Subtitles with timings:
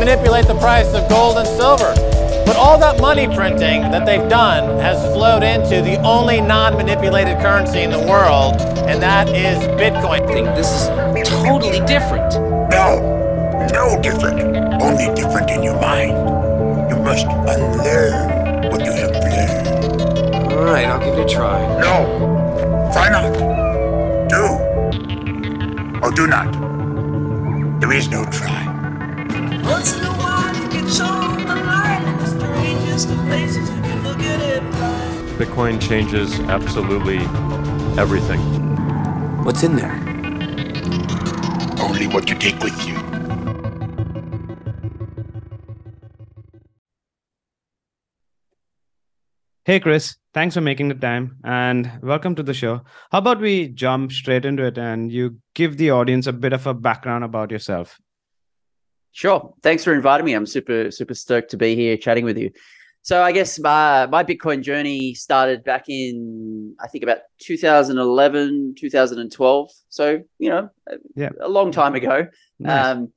[0.00, 1.92] manipulate the price of gold and silver.
[2.46, 7.38] But all that money printing that they've done has flowed into the only non manipulated
[7.38, 8.56] currency in the world,
[8.88, 10.22] and that is Bitcoin.
[10.22, 10.88] I think this is
[11.28, 12.32] totally different.
[12.72, 14.40] No, no different.
[14.82, 16.16] Only different in your mind.
[16.90, 20.50] You must unlearn what you have learned.
[20.50, 21.60] All right, I'll give it a try.
[21.78, 23.32] No, try not.
[24.30, 24.44] Do
[26.02, 26.50] or do not.
[27.80, 28.69] There is no try.
[29.70, 33.86] Once in a while you get shown the light in the strangest of places if
[33.86, 35.38] you look at it right.
[35.38, 37.18] Bitcoin changes absolutely
[37.96, 38.40] everything.
[39.44, 39.92] What's in there?
[41.80, 42.96] Only what you take with you.
[49.64, 52.80] Hey, Chris, thanks for making the time and welcome to the show.
[53.12, 56.66] How about we jump straight into it and you give the audience a bit of
[56.66, 58.00] a background about yourself?
[59.12, 59.54] Sure.
[59.62, 60.34] Thanks for inviting me.
[60.34, 62.50] I'm super, super stoked to be here chatting with you.
[63.02, 69.70] So I guess my my Bitcoin journey started back in I think about 2011, 2012.
[69.88, 70.70] So you know,
[71.16, 71.30] Yeah.
[71.40, 72.26] a long time ago.
[72.58, 72.86] Nice.
[72.86, 73.12] Um,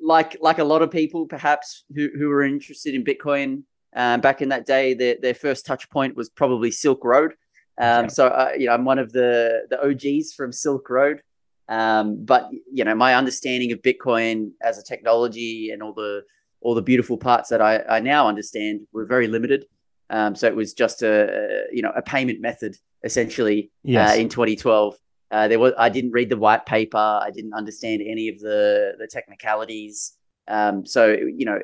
[0.00, 3.64] like like a lot of people, perhaps who who were interested in Bitcoin
[3.96, 7.32] um, back in that day, their their first touch point was probably Silk Road.
[7.80, 8.06] Um, Yeah.
[8.08, 11.22] So uh, you know, I'm one of the the OGs from Silk Road.
[11.68, 16.22] Um, but you know, my understanding of Bitcoin as a technology and all the
[16.60, 19.66] all the beautiful parts that I, I now understand were very limited.
[20.10, 24.16] Um, so it was just a, a you know a payment method essentially Yes.
[24.16, 24.96] uh, in 2012.
[25.30, 26.96] Uh, there was I didn't read the white paper.
[26.96, 30.14] I didn't understand any of the the technicalities.
[30.48, 31.58] Um, so you know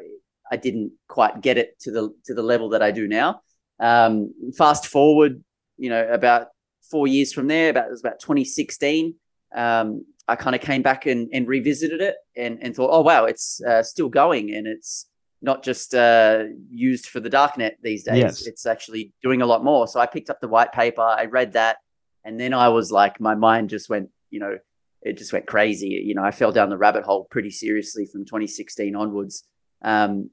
[0.52, 3.40] I didn't quite get it to the to the level that I do now.
[3.80, 5.42] Um, fast forward,
[5.78, 6.48] you know, about
[6.90, 9.14] four years from there, about it was about 2016.
[9.54, 13.26] Um, I kind of came back and, and revisited it and, and thought, oh wow,
[13.26, 15.06] it's uh, still going and it's
[15.42, 18.18] not just uh, used for the darknet these days.
[18.18, 18.46] Yes.
[18.46, 19.86] It's actually doing a lot more.
[19.86, 21.76] So I picked up the white paper, I read that,
[22.24, 24.58] and then I was like, my mind just went, you know,
[25.02, 25.88] it just went crazy.
[25.88, 29.44] You know, I fell down the rabbit hole pretty seriously from 2016 onwards.
[29.82, 30.30] Um,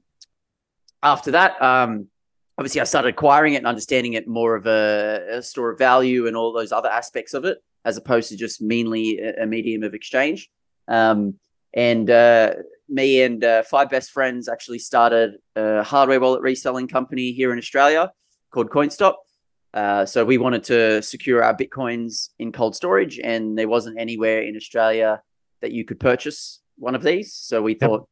[1.02, 2.08] after that, um,
[2.56, 6.26] obviously, I started acquiring it and understanding it more of a, a store of value
[6.26, 9.94] and all those other aspects of it, as opposed to just mainly a, medium of
[9.94, 10.48] exchange.
[10.88, 11.34] Um,
[11.74, 12.54] and uh,
[12.88, 17.58] me and uh, five best friends actually started a hardware wallet reselling company here in
[17.58, 18.12] Australia
[18.50, 19.14] called CoinStop.
[19.74, 24.42] Uh, so we wanted to secure our bitcoins in cold storage, and there wasn't anywhere
[24.42, 25.22] in Australia
[25.62, 27.32] that you could purchase one of these.
[27.32, 28.06] So we thought,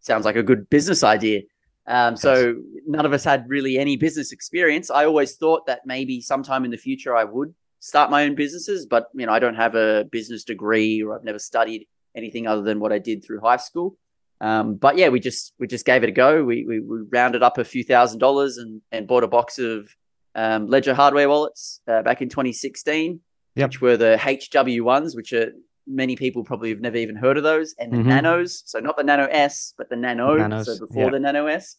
[0.00, 1.42] sounds like a good business idea.
[1.86, 2.56] Um, so
[2.86, 4.90] none of us had really any business experience.
[4.90, 8.86] I always thought that maybe sometime in the future I would start my own businesses,
[8.86, 11.86] but you know I don't have a business degree or I've never studied
[12.16, 13.96] anything other than what I did through high school.
[14.40, 16.44] Um, but yeah, we just we just gave it a go.
[16.44, 19.88] We we, we rounded up a few thousand dollars and and bought a box of
[20.34, 23.20] um, Ledger hardware wallets uh, back in 2016,
[23.56, 23.68] Yep.
[23.68, 25.50] which were the HW ones, which are
[25.86, 28.06] many people probably have never even heard of those, and the Mhm.
[28.06, 28.62] nanos.
[28.64, 30.36] So not the Nano S, but the Nano.
[30.36, 31.10] Nanos, so before yeah.
[31.10, 31.76] the Nano S.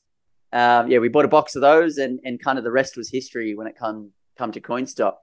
[0.54, 3.10] Um, yeah, we bought a box of those, and and kind of the rest was
[3.10, 5.16] history when it come come to CoinStop.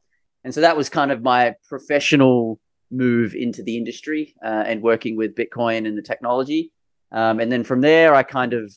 [0.44, 2.60] And so that was kind of my professional
[2.90, 6.72] move into the industry uh, and working with Bitcoin and the technology.
[7.12, 8.72] Um, and then from there, I kind of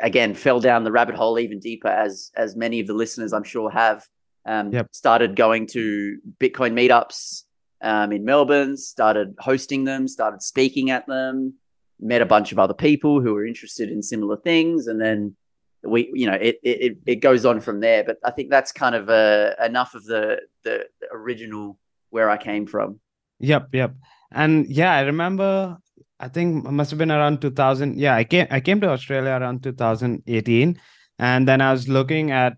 [0.00, 3.44] again fell down the rabbit hole even deeper, as as many of the listeners I'm
[3.44, 4.06] sure have.
[4.44, 4.88] Um, Yep.
[4.92, 7.44] Started going to Bitcoin meetups
[7.80, 11.54] um, in Melbourne, started hosting them, started speaking at them,
[12.00, 15.36] met a bunch of other people who were interested in similar things, and then
[15.84, 18.04] we, you know, it it, it goes on from there.
[18.04, 21.78] But I think that's kind of uh, enough of the, the original
[22.10, 23.00] where I came from.
[23.40, 23.94] Yep, yep.
[24.30, 25.78] And yeah, I remember
[26.20, 27.98] I think must have been around 2000.
[27.98, 30.80] Yeah, I came I came to Australia around 2018
[31.18, 32.56] and then I was looking at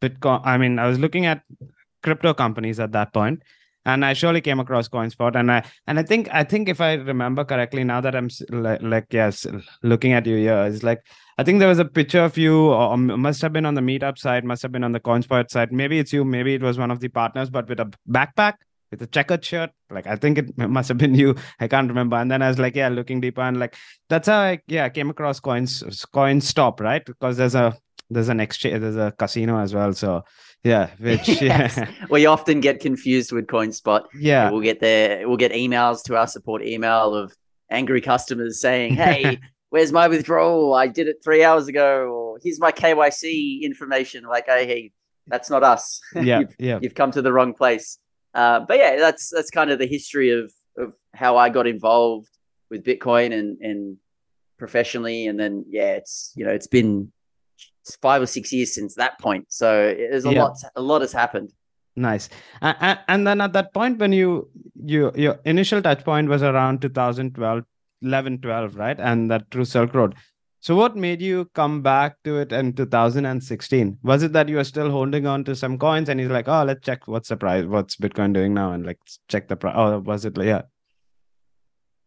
[0.00, 0.40] Bitcoin.
[0.44, 1.42] I mean, I was looking at
[2.02, 3.42] crypto companies at that point
[3.84, 6.94] and I surely came across CoinSpot and I and I think I think if I
[6.94, 9.46] remember correctly now that I'm like, like yes
[9.82, 11.04] looking at you here it's like
[11.38, 14.18] I think there was a picture of you or must have been on the meetup
[14.18, 16.90] side must have been on the CoinSpot side maybe it's you maybe it was one
[16.90, 18.54] of the partners but with a backpack
[18.92, 19.70] with a checkered shirt.
[19.90, 21.34] Like I think it must have been you.
[21.58, 22.16] I can't remember.
[22.16, 23.74] And then I was like, yeah, looking deeper and like
[24.08, 25.82] that's how I yeah came across coins
[26.12, 27.76] coin stop right because there's a
[28.10, 29.92] there's an exchange there's a casino as well.
[29.94, 30.22] So
[30.64, 31.76] yeah, which Yes.
[31.76, 34.04] yeah we often get confused with CoinSpot.
[34.18, 35.26] yeah We'll get there.
[35.28, 37.34] We'll get emails to our support email of
[37.70, 39.38] angry customers saying, "Hey,
[39.70, 40.74] where's my withdrawal?
[40.74, 44.24] I did it three hours ago." Or here's my KYC information.
[44.24, 44.92] Like, hey, hey,
[45.26, 46.00] that's not us.
[46.14, 47.98] yeah you've, yeah you've come to the wrong place.
[48.34, 52.28] Uh, but yeah, that's that's kind of the history of of how I got involved
[52.70, 53.96] with Bitcoin and and
[54.58, 57.12] professionally, and then yeah, it's you know it's been
[58.00, 59.46] five or six years since that point.
[59.48, 60.44] So there's a Yeah.
[60.44, 61.52] lot a lot has happened.
[61.94, 62.30] Nice.
[62.62, 64.48] And, and then at that point, when you
[64.82, 67.64] you your initial touch point was around 2012,
[68.02, 68.98] 11, 12, right?
[68.98, 70.14] And that through Silk Road.
[70.60, 73.98] So what made you come back to it in 2016?
[74.04, 76.62] Was it that you were still holding on to some coins and he's like, oh,
[76.62, 79.74] let's check what's the price, what's Bitcoin doing now, and like check the price.
[79.76, 80.62] Oh, was it like yeah,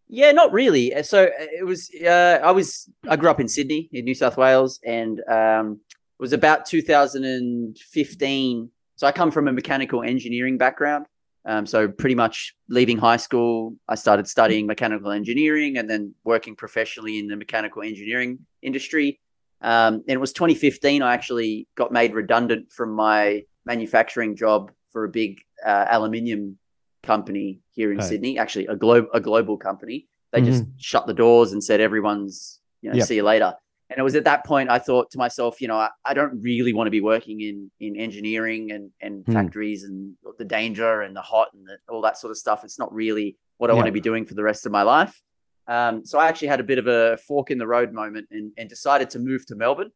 [0.07, 0.94] Yeah, not really.
[0.94, 1.90] Uh, So uh, it was.
[1.94, 2.90] Uh, I was.
[3.07, 8.69] I grew up in Sydney, in New South Wales, and um, it was about 2015.
[8.98, 11.06] So I come from a mechanical engineering background.
[11.48, 16.56] Um, so pretty much leaving high school, I started studying mechanical engineering and then working
[16.56, 19.19] professionally in the mechanical engineering industry.
[19.62, 21.04] Um, and it was 2015.
[21.04, 26.57] I actually got made redundant from my manufacturing job for a big uh, aluminium
[27.06, 28.02] company here in.
[28.02, 28.38] Sydney.
[28.38, 30.07] Actually, a globe a global company.
[30.31, 33.07] They just shut the doors and said everyone's you know Yep.
[33.07, 33.54] see you later.
[33.90, 36.42] And it was at that point I thought to myself, you know, I, I don't
[36.42, 39.34] really want to be working in in engineering and and Hmm.
[39.34, 42.63] factories and the danger and the hot and the, all that sort of stuff.
[42.63, 45.22] It's not really what I want to be doing for the rest of my life.
[45.68, 48.52] Um, so I actually had a bit of a fork in the road moment and,
[48.57, 49.92] and decided to move to Melbourne.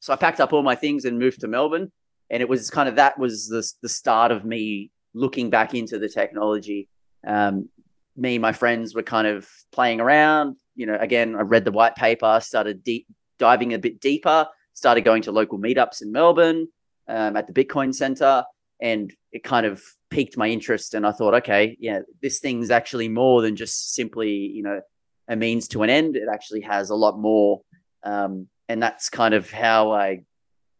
[0.00, 1.92] So I packed up all my things and moved to Melbourne.
[2.30, 5.98] And it was kind of that was the, the start of me looking back into
[5.98, 6.88] the technology.
[7.26, 7.68] Um,
[8.16, 10.56] me and my friends were kind of playing around.
[10.74, 13.06] You know, again, I read the white paper, started deep
[13.38, 16.68] diving a bit deeper, started going to local meetups in Melbourne
[17.08, 18.44] um, at the Bitcoin Center,
[18.80, 20.94] and it kind of piqued my interest.
[20.94, 24.80] And I thought, okay, yeah, this thing's actually more than just simply, you know,
[25.28, 26.16] a means to an end.
[26.16, 27.62] It actually has a lot more.
[28.04, 30.22] Um, and that's kind of how I,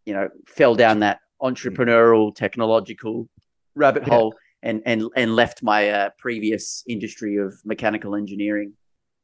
[0.04, 3.28] you know, fell down that entrepreneurial, technological
[3.74, 4.14] rabbit Yeah.
[4.14, 8.74] hole and and and left my uh, previous industry of mechanical engineering.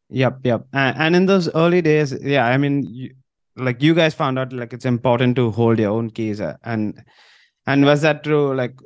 [0.08, 0.66] Yep, yep.
[0.72, 3.14] And, and in those early days, yeah, I mean, you,
[3.56, 7.02] like you guys found out like it's important to hold your own keys, uh, and
[7.66, 8.78] and was that through like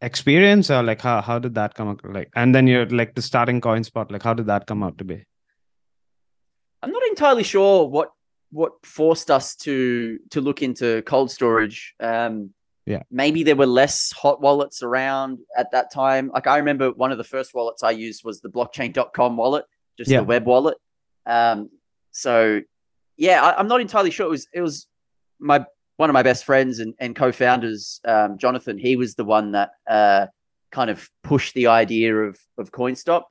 [0.00, 2.00] experience or like how how did that come up?
[2.04, 4.10] Like, and then you're like the starting coin spot.
[4.10, 5.24] Like, how did that come out to be?
[6.82, 8.12] I'm not entirely sure what
[8.50, 11.94] what forced us to to look into cold storage.
[12.00, 12.50] Um,
[12.86, 13.02] Yeah.
[13.10, 16.30] maybe there were less hot wallets around at that time.
[16.34, 19.64] Like I remember one of the first wallets I used was the blockchain.com wallet,
[19.96, 20.18] just Yeah.
[20.18, 20.76] the web wallet.
[21.24, 21.70] Um,
[22.10, 22.60] so
[23.16, 24.26] yeah, I, I'm not entirely sure.
[24.26, 24.86] It was it was
[25.38, 25.64] my
[25.96, 28.76] one of my best friends and, and co-founders, um, Jonathan.
[28.78, 30.26] He was the one that uh,
[30.72, 33.22] kind of pushed the idea of of CoinStop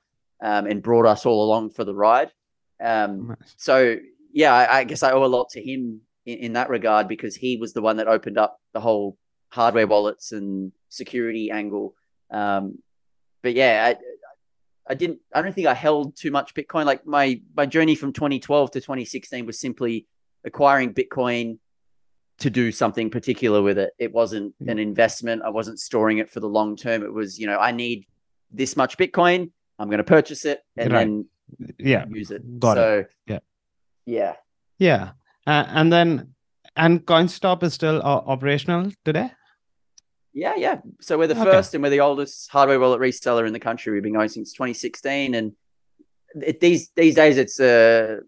[0.42, 2.32] um, and brought us all along for the ride.
[2.84, 3.54] Um, Nice.
[3.58, 3.98] so
[4.32, 7.36] yeah, I, I guess I owe a lot to him in, in that regard because
[7.36, 9.18] he was the one that opened up the whole
[9.54, 11.96] hardware wallets and security angle.
[12.32, 12.80] Um,
[13.44, 15.20] but yeah, I, I didn't.
[15.34, 16.86] I don't think I held too much Bitcoin.
[16.86, 20.08] Like my my journey from 2012 to 2016 was simply
[20.44, 21.60] acquiring Bitcoin
[22.40, 23.92] to do something particular with it.
[24.00, 25.44] It wasn't an investment.
[25.44, 27.04] I wasn't storing it for the long term.
[27.04, 28.08] It was, you know, I need
[28.52, 29.52] this much Bitcoin.
[29.78, 31.00] I'm going to purchase it and Right.
[31.00, 31.26] then
[31.78, 32.42] Yeah, use it.
[32.60, 32.82] Got it.
[32.82, 33.40] so, Yeah.
[34.06, 34.34] yeah.
[34.80, 35.12] yeah.
[35.46, 36.34] Uh, and then
[36.76, 39.30] and CoinStop is still uh, operational today.
[40.34, 40.80] Yeah, yeah.
[41.00, 41.44] So we're the Okay.
[41.44, 43.94] first and we're the oldest hardware wallet reseller in the country.
[43.94, 45.54] We've been going since 2016, and
[46.42, 48.20] it, these these days it's a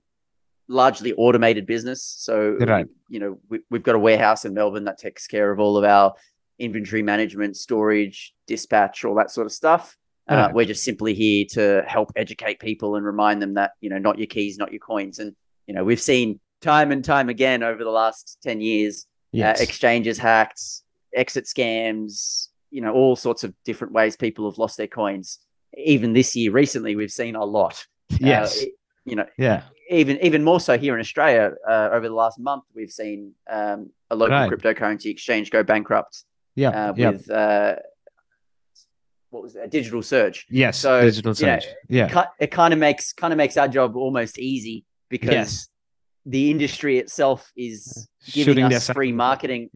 [0.68, 2.04] largely automated business.
[2.04, 2.88] So Right.
[3.10, 5.84] you know we, we've got a warehouse in Melbourne that takes care of all of
[5.84, 6.14] our
[6.60, 9.98] inventory management, storage, dispatch, all that sort of stuff.
[10.28, 13.98] Uh, we're just simply here to help educate people and remind them that you know
[14.00, 15.36] not your keys, not your coins, and
[15.68, 19.60] you know we've seen time and time again over the last 10 years Yes.
[19.60, 20.62] uh, exchanges hacked,
[21.16, 25.40] exit scams, you know, all sorts of different ways people have lost their coins.
[25.78, 27.86] Even this year, recently, we've seen a lot.
[28.14, 28.64] Uh, yes.
[29.06, 29.64] you know, yeah.
[29.90, 31.54] even even more so here in Australia.
[31.68, 34.52] Uh, over the last month, we've seen um, a local Right.
[34.52, 36.24] cryptocurrency exchange go bankrupt
[36.56, 36.90] Yeah.
[36.92, 37.76] uh, with uh,
[39.32, 39.64] what was it?
[39.66, 40.46] A digital surge.
[40.50, 40.78] Yes.
[40.78, 41.66] so, digital surge.
[41.90, 42.26] Yeah.
[42.40, 45.68] It kind of makes kind of makes our job almost easy because Yes.
[46.26, 49.28] the industry itself is giving Shooting us free in the foot.
[49.28, 49.70] marketing.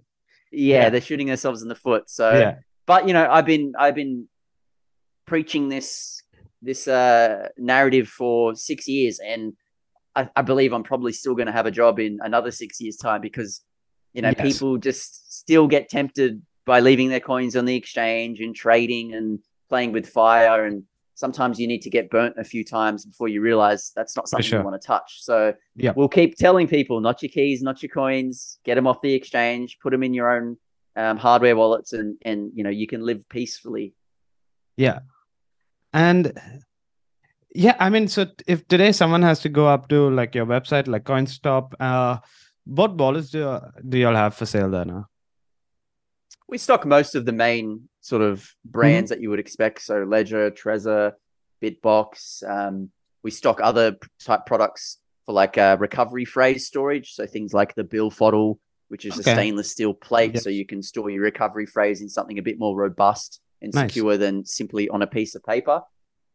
[0.52, 0.90] Yeah, Yeah.
[0.90, 2.10] they're shooting themselves in the foot.
[2.10, 2.56] So, yeah.
[2.86, 4.28] but you know, I've been I've been
[5.26, 6.22] preaching this
[6.62, 9.54] this uh, narrative for six years, and
[10.16, 12.98] I, I believe I'm probably still going to have a job in another six years'
[12.98, 13.62] time because
[14.14, 14.42] you know Yes.
[14.42, 19.40] people just still get tempted by leaving their coins on the exchange and trading and
[19.70, 20.84] playing with fire and
[21.24, 24.50] sometimes you need to get burnt a few times before you realize that's not something
[24.50, 24.60] sure.
[24.60, 25.94] you want to touch so Yeah.
[25.98, 29.78] we'll keep telling people not your keys not your coins get them off the exchange
[29.84, 30.58] put them in your own
[30.96, 33.88] um, hardware wallets and and you know you can live peacefully
[34.88, 35.00] Yeah.
[35.94, 36.22] And
[37.66, 40.88] Yeah, I mean, so if today someone has to go up to like your website,
[40.88, 42.18] like CoinStop, uh,
[42.66, 43.60] what wallets do you,
[43.90, 45.09] do y'all have for sale there now?
[46.50, 49.82] We stock most of the main sort of brands that you would expect.
[49.84, 51.14] So Ledger, Trezor,
[51.62, 52.44] Bitbox.
[52.50, 52.90] Um,
[53.24, 57.14] we stock other type products for like uh, recovery phrase storage.
[57.14, 59.32] So things like the Billfodl, which is Okay.
[59.32, 60.44] a stainless steel plate, Yep.
[60.44, 63.90] so you can store your recovery phrase in something a bit more robust and Nice.
[63.92, 65.82] secure than simply on a piece of paper.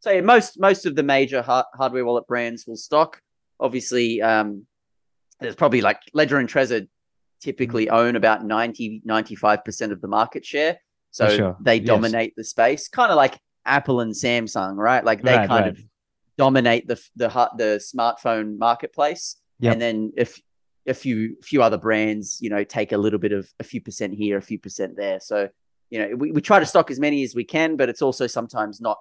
[0.00, 3.20] So yeah, most most of the major ha- hardware wallet brands will stock.
[3.58, 4.66] Obviously, um,
[5.40, 6.86] there's probably like Ledger and Trezor
[7.44, 7.94] typically Mm-hmm.
[8.02, 10.78] own about 90 95% of the market share.
[11.10, 11.56] So sure.
[11.60, 11.86] they Yes.
[11.86, 15.04] dominate the space, kind of like Apple and Samsung, right?
[15.04, 15.78] Like they Right, kind right.
[15.78, 15.84] of
[16.36, 17.28] dominate the the
[17.62, 19.72] the smartphone marketplace, Yep.
[19.72, 20.40] and then if
[20.86, 24.12] a few few other brands, you know, take a little bit of a few percent
[24.14, 25.20] here, a few percent there.
[25.20, 25.48] So
[25.90, 28.26] you know, we, we try to stock as many as we can, but it's also
[28.26, 28.98] sometimes not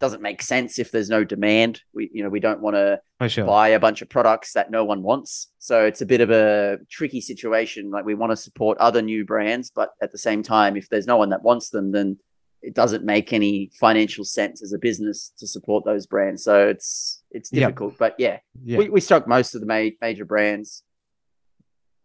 [0.00, 1.80] doesn't make sense if there's no demand.
[1.94, 3.44] We you know we don't want to oh, For sure.
[3.46, 5.50] buy a bunch of products that no one wants.
[5.58, 7.90] So it's a bit of a tricky situation.
[7.90, 11.06] Like we want to support other new brands, but at the same time, if there's
[11.06, 12.18] no one that wants them, then
[12.62, 16.42] it doesn't make any financial sense as a business to support those brands.
[16.44, 17.60] So it's it's Yep.
[17.60, 17.98] difficult.
[17.98, 18.78] But yeah, Yeah.
[18.78, 20.82] we, we stock most of the ma- major brands.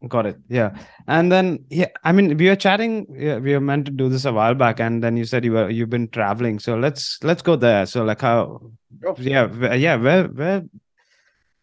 [0.08, 0.38] Got it.
[0.48, 0.78] Yeah.
[1.08, 4.24] And then yeah, I mean we were chatting, yeah, we were meant to do this
[4.24, 6.60] a while back, and then you said you were you've been traveling.
[6.60, 7.86] So let's let's go there.
[7.86, 8.72] So like how
[9.18, 10.64] yeah, yeah, where where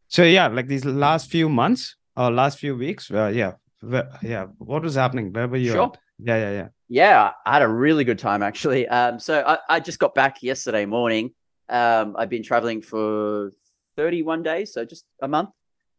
[0.08, 4.46] so yeah, like these last few months or last few weeks, uh, yeah, where, yeah,
[4.58, 5.32] what was happening?
[5.32, 5.84] Where were you Sure.
[5.84, 5.98] at?
[6.18, 6.68] Yeah, yeah, yeah.
[6.88, 8.86] Yeah, I had a really good time actually.
[8.88, 11.32] Um, so I, I just got back yesterday morning.
[11.68, 13.50] Um, I've been traveling for
[13.96, 15.50] 31 days, so just a month.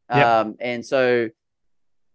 [0.10, 0.25] Yep.
[0.25, 1.29] Um, and so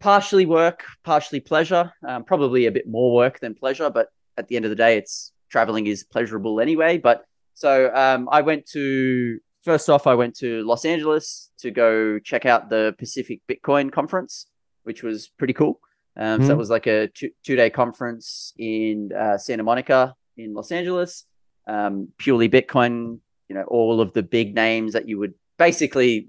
[0.02, 4.56] partially work, partially pleasure, um, probably a bit more work than pleasure, but at the
[4.56, 6.98] end of the day, it's traveling is pleasurable anyway.
[6.98, 12.18] But so um, I went to first off, I went to Los Angeles to go
[12.18, 14.46] check out the Pacific Bitcoin conference,
[14.82, 15.78] which was pretty cool.
[16.16, 16.54] Um, So Mhm.
[16.56, 21.26] it was like a two two day conference in uh, Santa Monica in Los Angeles,
[21.68, 23.20] um, purely Bitcoin.
[23.48, 26.28] You know, all of the big names that you would basically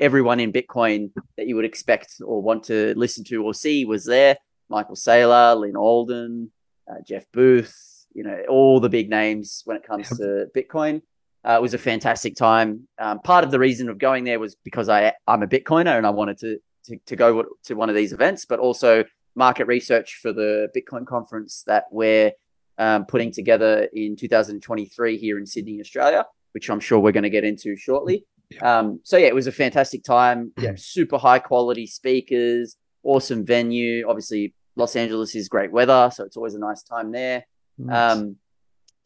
[0.00, 4.04] everyone in Bitcoin that you would expect or want to listen to or see was
[4.04, 4.36] there.
[4.68, 6.50] Michael Saylor, Lynn Alden,
[6.90, 8.06] uh, Jeff Booth.
[8.14, 11.02] You know, all the big names when it comes to Bitcoin.
[11.46, 12.88] Uh, it was a fantastic time.
[12.98, 16.06] Um, part of the reason of going there was because I I'm a Bitcoiner and
[16.06, 20.18] I wanted to to, to go to one of these events, but also market research
[20.22, 22.32] for the Bitcoin conference that we're
[22.78, 27.30] um, putting together in 2023 here in Sydney, Australia, which I'm sure we're going to
[27.30, 28.24] get into shortly.
[28.60, 30.52] Um, so yeah, it was a fantastic time.
[30.58, 34.06] Yeah, super high quality speakers, awesome venue.
[34.08, 37.46] Obviously, Los Angeles is great weather, so it's always a nice time there.
[37.78, 38.16] Nice.
[38.16, 38.36] Um,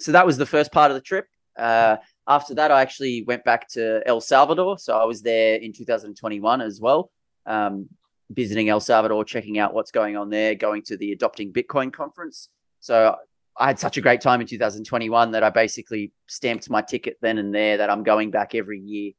[0.00, 1.26] so that was the first part of the trip.
[1.56, 4.78] Uh, after that, I actually went back to El Salvador.
[4.78, 7.10] So I was there in 2021 as well,
[7.46, 7.88] um,
[8.30, 12.48] visiting El Salvador, checking out what's going on there, going to the Adopting Bitcoin conference.
[12.80, 13.16] So
[13.58, 17.38] I had such a great time in 2021 that I basically stamped my ticket then
[17.38, 19.12] and there that I'm going back every year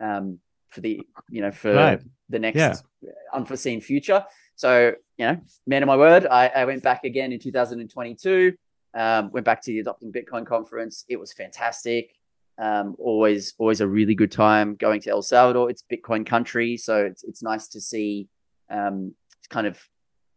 [0.00, 0.38] um,
[0.70, 1.00] for the,
[1.30, 2.00] you know, for Right.
[2.28, 3.10] the next Yeah.
[3.32, 4.24] unforeseen future.
[4.56, 8.54] So, you know, man of my word, I, I went back again in 2022.
[8.94, 11.04] Um, went back to the Adopting Bitcoin conference.
[11.08, 12.12] It was fantastic.
[12.58, 15.68] Um, always, always a really good time going to El Salvador.
[15.70, 18.28] It's Bitcoin country, so it's it's nice to see
[18.70, 19.14] um,
[19.50, 19.78] kind of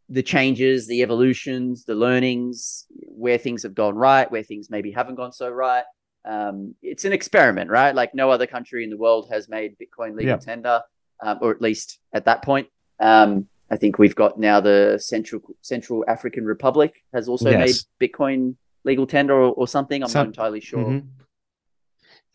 [0.09, 5.15] the changes, the evolutions, the learnings, where things have gone right, where things maybe haven't
[5.15, 5.85] gone so right.
[6.25, 7.95] Um, it's an experiment, right?
[7.95, 10.37] Like no other country in the world has made Bitcoin legal Yeah.
[10.37, 10.81] tender,
[11.23, 12.67] um, or at least at that point.
[12.99, 17.85] Um, I think we've got now the Central Central African Republic has also Yes.
[17.99, 20.01] made Bitcoin legal tender or, or something.
[20.03, 20.79] I'm Some- not entirely sure.
[20.85, 21.07] Mhm.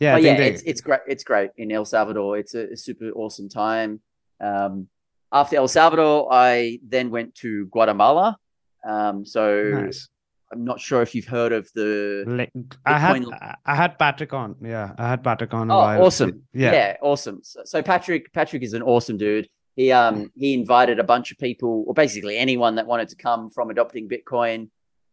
[0.01, 1.01] Yeah, But yeah, they- it's it's great.
[1.07, 2.39] It's great in El Salvador.
[2.39, 4.01] It's a, a super awesome time.
[4.41, 4.89] Um,
[5.33, 8.39] after El Salvador, I then went to Guatemala.
[8.87, 10.09] Um, so nice.
[10.55, 12.25] I'm not sure if you've heard of the.
[12.27, 12.53] Like,
[12.87, 14.57] I had Bitcoin- I- had Patrick on.
[14.63, 16.43] Yeah, I had Patrick on Oh, awesome!
[16.53, 16.73] Yeah.
[16.73, 17.41] Yeah, awesome.
[17.43, 19.49] So, so Patrick, Patrick is an awesome dude.
[19.77, 23.51] He um he invited a bunch of people, or basically anyone that wanted to come
[23.51, 24.71] from adopting Bitcoin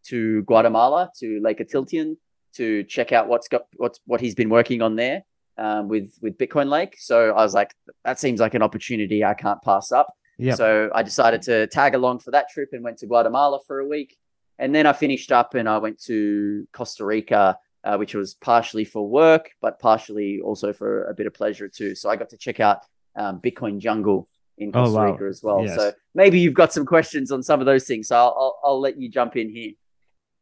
[0.09, 2.17] to Guatemala to Lake Atitlan
[2.57, 5.23] to check out what's got what's what he's been working on there
[5.57, 6.95] um, with with Bitcoin Lake.
[6.99, 7.73] So I was like,
[8.05, 10.13] that seems like an opportunity I can't pass up.
[10.37, 10.57] Yep.
[10.57, 13.87] So I decided to tag along for that trip and went to Guatemala for a
[13.87, 14.17] week.
[14.59, 18.85] And then I finished up and I went to Costa Rica, uh, which was partially
[18.85, 21.95] for work, but partially also for a bit of pleasure too.
[21.95, 22.79] So I got to check out
[23.15, 24.27] um, Bitcoin Jungle
[24.57, 25.11] in Oh, Costa wow.
[25.11, 25.65] Rica as well.
[25.65, 25.75] Yes.
[25.75, 28.09] So maybe you've got some questions on some of those things.
[28.09, 29.71] So I'll, I'll, I'll let you jump in here.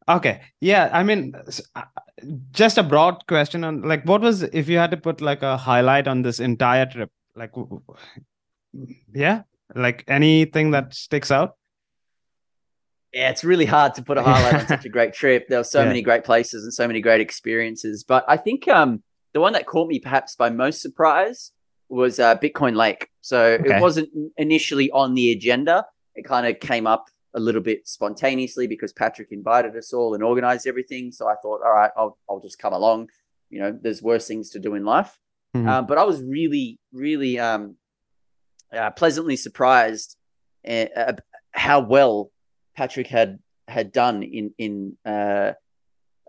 [0.09, 0.41] Okay.
[0.59, 0.89] Yeah.
[0.91, 1.35] I mean,
[1.75, 1.83] uh,
[2.51, 5.55] just a broad question on like, what was if you had to put like a
[5.55, 7.11] highlight on this entire trip?
[7.35, 7.51] Like,
[9.13, 11.55] yeah, like anything that sticks out?
[13.13, 15.47] Yeah, it's really hard to put a highlight on such a great trip.
[15.47, 15.87] There were so Yeah.
[15.87, 18.03] many great places and so many great experiences.
[18.03, 19.01] But I think um,
[19.33, 21.51] the one that caught me perhaps by most surprise
[21.89, 23.07] was uh, Bitcoin Lake.
[23.21, 23.77] So Okay.
[23.77, 25.85] it wasn't initially on the agenda.
[26.13, 30.23] It kind of came up a little bit spontaneously because Patrick invited us all and
[30.23, 31.11] organized everything.
[31.11, 33.09] So I thought, all right, I'll, I'll just come along.
[33.49, 35.17] You know, there's worse things to do in life.
[35.55, 35.67] Mhm.
[35.67, 37.75] Um, but I was really, really um,
[38.71, 40.15] uh, pleasantly surprised
[40.67, 41.13] uh, uh,
[41.51, 42.31] how well
[42.79, 45.51] Patrick had had done in in uh,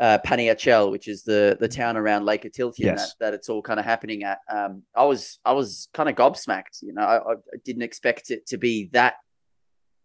[0.01, 3.15] uh, Panajachel, which is the the town around Lake Atitlan Yes.
[3.15, 4.39] that, that it's all kind of happening at.
[4.51, 6.83] Um, I was I was kind of gobsmacked.
[6.83, 9.15] You know, I, I didn't expect it to be that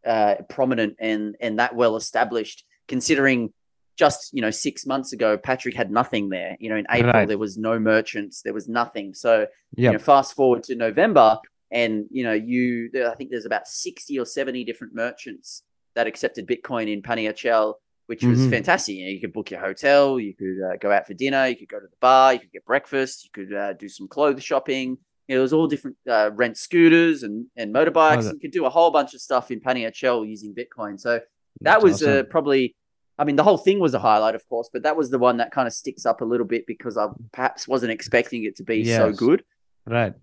[0.06, 3.52] uh, prominent and and that well established, considering
[3.98, 6.58] just you know six months ago Patrick had nothing there.
[6.60, 7.28] You know, in April Right.
[7.28, 9.16] there was no merchants, there was nothing.
[9.16, 11.40] So you know, fast forward to November,
[11.72, 15.64] and you know, you I think there's about sixty or seventy different merchants
[15.96, 17.76] that accepted Bitcoin in Panajachel,
[18.08, 18.50] which was Mhm.
[18.50, 18.96] fantastic.
[18.96, 21.56] You, know, you could book your hotel, you could uh, go out for dinner, you
[21.56, 24.44] could go to the bar, you could get breakfast, you could uh, do some clothes
[24.44, 24.98] shopping.
[25.28, 28.24] You know, it was all different uh, rent scooters and and motorbikes.
[28.34, 31.00] you could do a whole bunch of stuff in Panajachel using Bitcoin.
[31.00, 31.20] So
[31.62, 32.76] that was uh, probably
[33.18, 35.38] i mean the whole thing was a highlight of course but that was the one
[35.38, 38.64] that kind of sticks up a little bit because i perhaps wasn't expecting it to
[38.64, 39.42] be so good
[39.88, 40.14] Right.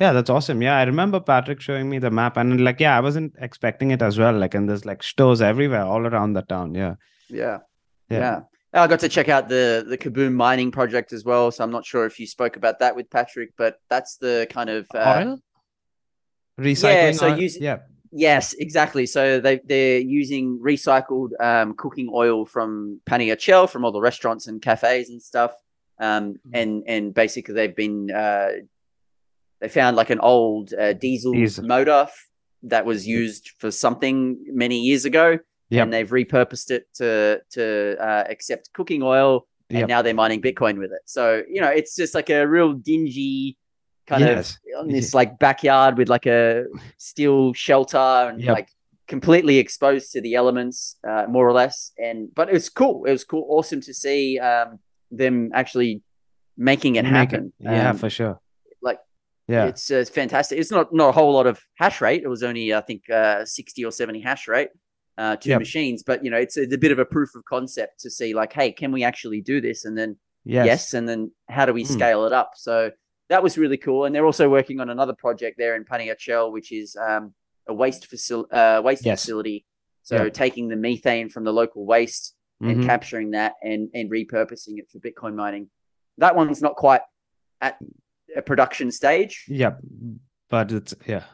[0.00, 0.60] Yeah, that's awesome.
[0.60, 4.02] Yeah, I remember Patrick showing me the map and like, yeah, I wasn't expecting it
[4.02, 4.32] as well.
[4.36, 6.74] Like, and there's like stores everywhere all around the town.
[6.74, 6.94] Yeah.
[7.28, 7.58] yeah
[8.10, 8.40] Yeah.
[8.74, 11.70] yeah, i got to check out the the kaboom mining project as well so i'm
[11.70, 15.22] not sure if you spoke about that with patrick but that's the kind of uh,
[15.24, 15.38] Oil?
[16.60, 17.14] Recycling.
[17.18, 17.38] so oil?
[17.38, 17.78] use- yeah.
[18.16, 19.06] Yes, exactly.
[19.06, 24.62] So they they're using recycled um, cooking oil from Panajachel from all the restaurants and
[24.62, 25.52] cafes and stuff.
[25.98, 26.54] Um, Mm-hmm.
[26.60, 28.50] and and basically they've been uh,
[29.64, 31.64] they found like an old uh, diesel Diesel.
[31.66, 32.28] motor f-
[32.64, 35.38] that was used for something many years ago,
[35.70, 35.82] Yep.
[35.82, 39.88] and they've repurposed it to to uh, accept cooking oil, and Yep.
[39.88, 41.00] now they're mining Bitcoin with it.
[41.06, 43.56] So you know, it's just like a real dingy
[44.06, 44.58] kind Yes.
[44.76, 46.64] of on this like backyard with like a
[46.98, 47.96] steel shelter
[48.28, 48.52] and Yep.
[48.58, 48.68] like
[49.08, 51.92] completely exposed to the elements, uh, more or less.
[51.98, 53.06] And but it was cool.
[53.06, 54.78] It was cool, awesome to see um,
[55.10, 56.02] them actually
[56.56, 57.52] making it Make happen.
[57.58, 58.36] Yeah, Um, for sure.
[59.46, 59.66] Yeah.
[59.66, 60.58] it's uh, fantastic.
[60.58, 62.22] It's not not a whole lot of hash rate.
[62.22, 64.70] It was only I think uh, sixty or seventy hash rate,
[65.18, 65.58] uh, two Yep.
[65.60, 66.02] machines.
[66.02, 68.52] But you know, it's a, a bit of a proof of concept to see like,
[68.52, 69.84] hey, can we actually do this?
[69.84, 70.66] And then Yes.
[70.66, 71.88] yes, and then how do we Mm.
[71.88, 72.52] scale it up?
[72.56, 72.90] So
[73.30, 74.04] that was really cool.
[74.04, 77.34] And they're also working on another project there in Panajachel, which is um,
[77.66, 78.50] a waste facility.
[78.52, 79.22] Uh, waste Yes.
[79.22, 79.64] facility.
[80.02, 80.28] So Yeah.
[80.30, 82.84] taking the methane from the local waste and Mhm.
[82.86, 85.70] capturing that and and repurposing it for Bitcoin mining.
[86.18, 87.00] That one's not quite
[87.60, 87.78] at
[88.36, 89.44] a production stage.
[89.48, 89.80] Yep.
[90.50, 91.24] But it's, yeah.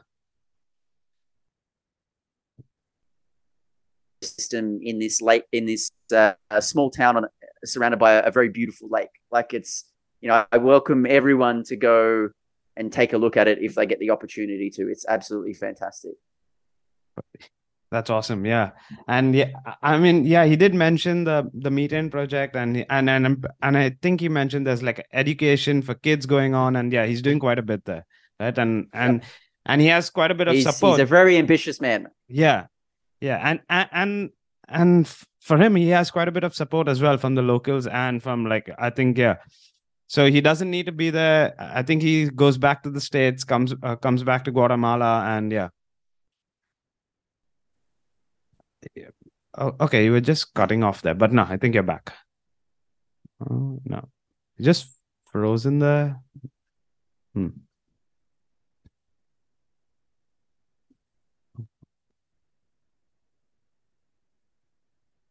[4.22, 7.26] System in this lake in this uh, small town on
[7.64, 9.08] surrounded by a, a very beautiful lake.
[9.30, 9.84] Like it's
[10.20, 12.28] you know I welcome everyone to go
[12.76, 14.90] and take a look at it if they get the opportunity to.
[14.90, 16.12] It's absolutely fantastic.
[17.90, 18.46] That's awesome.
[18.46, 18.70] Yeah.
[19.08, 19.50] And yeah,
[19.82, 23.96] I mean, yeah, he did mention the the methane project and and and and I
[24.00, 27.58] think he mentioned there's like education for kids going on and yeah, he's doing quite
[27.58, 28.06] a bit there.
[28.38, 28.56] Right.
[28.56, 29.22] And and
[29.66, 30.98] and he has quite a bit of He's, support.
[30.98, 32.08] he's a very ambitious man.
[32.28, 32.66] Yeah,
[33.20, 34.30] yeah, and and and
[34.68, 35.08] and
[35.40, 38.22] for him, he has quite a bit of support as well from the locals and
[38.22, 39.36] from like I think yeah.
[40.06, 41.54] So he doesn't need to be there.
[41.58, 45.52] I think he goes back to the states, comes uh, comes back to Guatemala, and
[45.52, 45.58] yeah.
[45.58, 45.68] Yeah.
[49.58, 52.12] Oh, okay, you were just cutting off there, but no, I think you're back.
[53.48, 54.08] Oh no,
[54.56, 56.20] you just frozen there.
[57.34, 57.48] Hmm.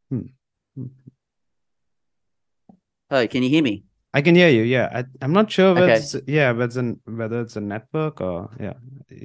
[0.09, 0.21] Hmm.
[3.11, 3.83] Oh, can you hear me?
[4.13, 4.63] I can hear you.
[4.63, 5.97] Yeah, I, I'm not sure whether Okay.
[5.97, 8.73] it's, yeah, whether it's, an, whether it's a network or yeah,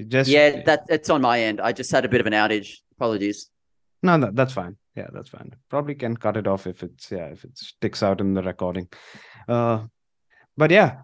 [0.09, 1.61] just Yeah, that it's on my end.
[1.61, 2.79] I just had a bit of an outage.
[2.97, 3.51] Apologies.
[4.05, 4.77] No, no, that's fine.
[4.95, 5.55] Yeah, that's fine.
[5.71, 8.89] Probably can cut it off if it's yeah, if it sticks out in the recording.
[9.49, 9.85] Uh,
[10.57, 10.99] but yeah,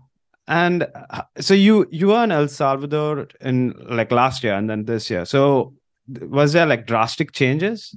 [0.47, 4.85] and uh, so you you were in El Salvador in like last year and then
[4.85, 5.25] this year.
[5.25, 5.75] So
[6.21, 7.97] was there like drastic changes?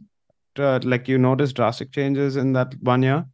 [0.58, 3.26] Uh, like you noticed drastic changes in that one year?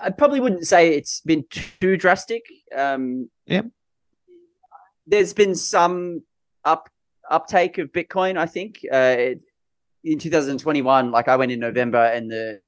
[0.00, 2.44] I probably wouldn't say it's been too drastic.
[2.76, 3.66] Um, Yep.
[5.06, 6.22] There's been some
[6.64, 6.90] up
[7.30, 8.36] uptake of Bitcoin.
[8.36, 9.16] I think uh,
[10.04, 12.60] in 2021, like I went in November and the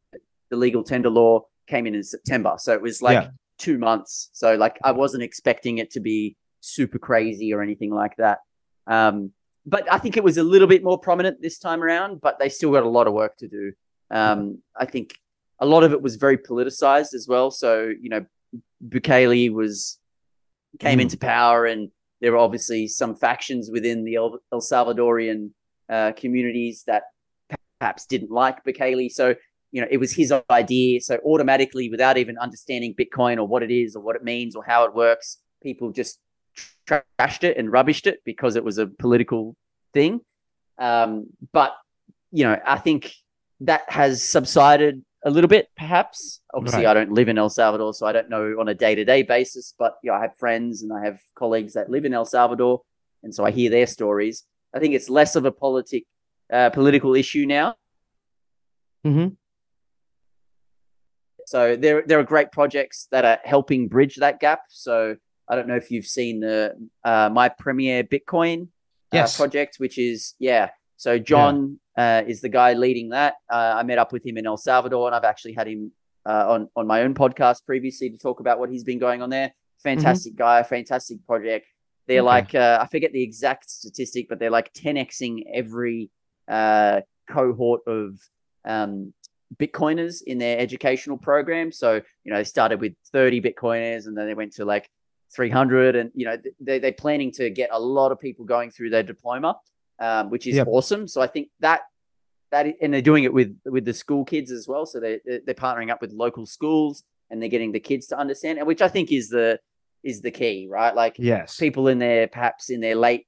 [0.50, 2.54] the legal tender law came in in September.
[2.58, 3.28] So it was like Yeah.
[3.58, 4.30] two months.
[4.32, 8.38] So like I wasn't expecting it to be super crazy or anything like that.
[8.88, 9.32] Um,
[9.64, 12.48] but I think it was a little bit more prominent this time around, but they
[12.48, 13.72] still got a lot of work to do.
[14.10, 15.14] Um, I think
[15.60, 17.50] a lot of it was very politicized as well.
[17.52, 18.26] So, you know,
[18.86, 19.98] Bukele was
[20.80, 21.02] came Mm.
[21.02, 25.50] into power and there were obviously some factions within the El, El Salvadorian
[25.88, 27.04] uh, communities that
[27.80, 29.10] perhaps didn't like Bukele.
[29.10, 29.34] So,
[29.72, 31.00] you know, it was his idea.
[31.00, 34.64] So automatically, without even understanding Bitcoin or what it is or what it means or
[34.64, 36.18] how it works, people just
[36.86, 39.56] trashed it and rubbished it because it was a political
[39.94, 40.20] thing.
[40.78, 41.74] Um, but,
[42.32, 43.12] you know, I think
[43.60, 46.40] that has subsided a little bit, perhaps.
[46.54, 46.90] Obviously, Right.
[46.90, 49.22] I don't live in El Salvador, so I don't know on a day to day
[49.22, 52.24] basis, but you know, I have friends and I have colleagues that live in El
[52.24, 52.82] Salvador.
[53.22, 54.44] And so I hear their stories.
[54.74, 56.04] I think it's less of a politic,
[56.50, 57.76] uh, political issue now.
[59.06, 59.36] Mhm.
[61.46, 64.60] So there, there are great projects that are helping bridge that gap.
[64.68, 65.16] So
[65.48, 68.66] I don't know if you've seen the uh, Mi Primer Bitcoin uh,
[69.12, 69.36] Yes.
[69.36, 70.70] project, which is yeah.
[71.00, 73.36] So John uh, is the guy leading that.
[73.50, 75.92] Uh, I met up with him in El Salvador, and I've actually had him
[76.26, 79.30] uh, on on my own podcast previously to talk about what he's been going on
[79.30, 79.50] there.
[79.82, 81.64] Fantastic guy, fantastic project.
[82.06, 82.26] They're Okay.
[82.26, 86.10] like uh, I forget the exact statistic, but they're like 10xing every
[86.48, 88.18] uh, cohort of
[88.66, 89.14] um,
[89.58, 91.72] Bitcoiners in their educational program.
[91.72, 94.90] So, you know, they started with 30 Bitcoiners and then they went to like
[95.34, 95.96] 300.
[95.96, 99.02] And, you know, they, they're planning to get a lot of people going through their
[99.02, 99.56] diploma,
[100.00, 100.66] um, which is Yep.
[100.68, 101.06] awesome.
[101.08, 101.82] So I think that,
[102.50, 104.86] that, and they're doing it with, with the school kids as well.
[104.86, 108.18] So they, they're, they're partnering up with local schools and they're getting the kids to
[108.18, 109.60] understand, and which I think is the,
[110.02, 110.94] is the key, right?
[110.94, 111.56] Like, Yes.
[111.56, 113.26] people in their perhaps in their late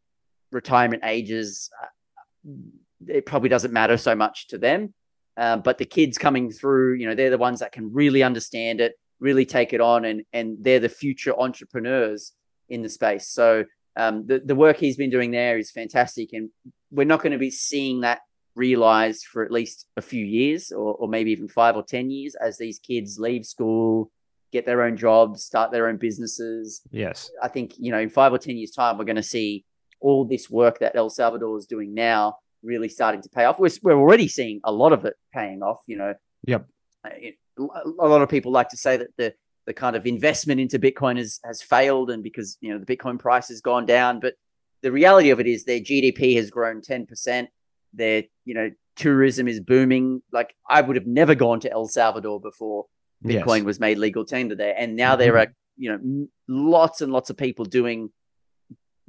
[0.50, 1.87] retirement ages uh,
[3.08, 4.92] it probably doesn't matter so much to them
[5.38, 8.80] um, but the kids coming through you know they're the ones that can really understand
[8.80, 12.32] it really take it on and and they're the future entrepreneurs
[12.68, 13.64] in the space so
[13.96, 16.50] um, the, the work he's been doing there is fantastic and
[16.90, 18.20] we're not going to be seeing that
[18.55, 22.35] realized for at least a few years or, or maybe even five or ten years
[22.35, 24.11] as these kids leave school
[24.52, 27.31] get their own jobs start their own businesses Yes.
[27.42, 29.64] I think you know in five or ten years' time, we're going to see
[30.00, 33.59] all this work that El Salvador is doing now really starting to pay off.
[33.59, 35.81] We're we're already seeing a lot of it paying off.
[35.87, 36.14] You know,
[36.46, 36.66] Yep.
[37.05, 37.11] Uh,
[37.59, 39.35] a lot of people like to say that the
[39.66, 43.18] the kind of investment into Bitcoin has has failed, and because you know the Bitcoin
[43.18, 44.20] price has gone down.
[44.20, 44.35] But
[44.83, 47.48] the reality of it is their GDP has grown ten percent.
[47.92, 50.22] Their you know tourism is booming.
[50.33, 52.87] Like I would have never gone to El Salvador before
[53.25, 53.64] Bitcoin Yes.
[53.64, 55.46] was made legal tender there, and now there Mhm.
[55.46, 58.11] are you know lots and lots of people doing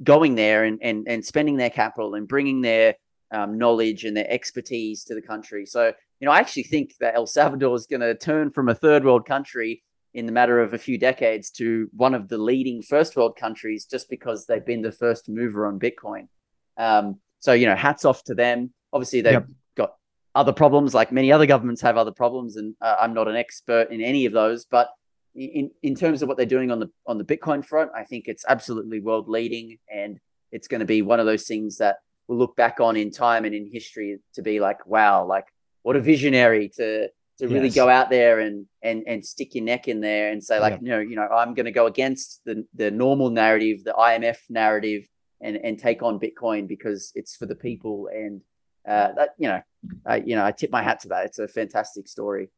[0.02, 2.94] going there and and and spending their capital and bringing their
[3.30, 5.66] um, knowledge and their expertise to the country.
[5.66, 8.74] So you know, I actually think that El Salvador is going to turn from a
[8.74, 9.82] third world country
[10.14, 13.84] in the matter of a few decades to one of the leading first world countries
[13.84, 16.28] just because they've been the first mover on Bitcoin.
[16.76, 18.72] Um, so you know, hats off to them.
[18.92, 19.48] Obviously, they've Yep.
[19.76, 19.94] got
[20.34, 23.90] other problems, like many other governments have other problems, and uh, I'm not an expert
[23.90, 24.64] in any of those.
[24.64, 24.88] But
[25.34, 28.28] in in terms of what they're doing on the on the Bitcoin front, I think
[28.28, 30.18] it's absolutely world leading, and
[30.52, 31.96] it's going to be one of those things that
[32.28, 35.46] we'll look back on in time and in history to be like, wow, like
[35.82, 37.74] what a visionary to to really Yes.
[37.74, 40.80] go out there and and and stick your neck in there and say like, Yep.
[40.82, 44.38] you know, you know, I'm going to go against the the normal narrative, the IMF
[44.50, 45.02] narrative,
[45.40, 48.40] and and take on Bitcoin because it's for the people and
[48.86, 49.60] uh, that you know,
[50.06, 51.24] I, you know, I tip my hat to that.
[51.26, 52.50] It's a fantastic story.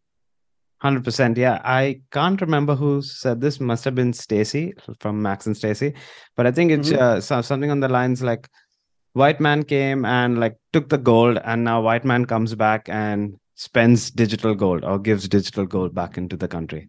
[0.79, 1.39] Hundred percent.
[1.39, 3.61] Yeah, I can't remember who said this.
[3.61, 5.95] Must have been Stacy from Max and Stacy,
[6.37, 6.99] but I think it's Mhm.
[7.01, 8.47] uh, something on the lines like,
[9.15, 13.39] white man came and like took the gold, and now white man comes back and
[13.67, 16.89] spends digital gold or gives digital gold back into the country.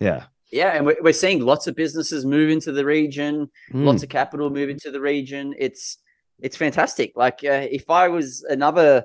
[0.00, 0.24] Yeah.
[0.50, 3.84] Yeah, and we're, we're seeing lots of businesses move into the region, Mm.
[3.84, 5.54] lots of capital move into the region.
[5.58, 5.98] It's
[6.42, 7.12] it's fantastic.
[7.16, 9.04] Like uh, if I was another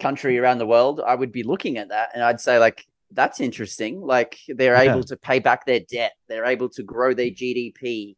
[0.00, 3.40] country around the world, I would be looking at that and I'd say like that's
[3.40, 4.02] interesting.
[4.02, 4.92] Like they're Yeah.
[4.92, 8.16] able to pay back their debt, they're able to grow their GDP,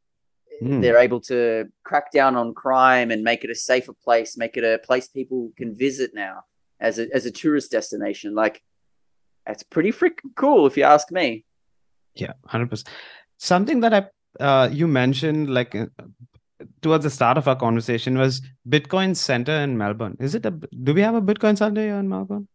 [0.61, 0.83] Mm.
[0.83, 4.65] they're able to crack down on crime and make it a safer place, make it
[4.65, 6.43] a place people can visit now
[6.81, 8.35] as a as a tourist destination.
[8.35, 8.63] Like
[9.47, 11.45] that's pretty freaking cool if you ask me.
[12.15, 12.89] Yeah, hundred percent.
[13.39, 15.87] Something that I uh, you mentioned like uh,
[16.83, 20.17] towards the start of our conversation was Bitcoin Center in Melbourne.
[20.21, 22.49] Is it a do we have a Bitcoin Center here in Melbourne?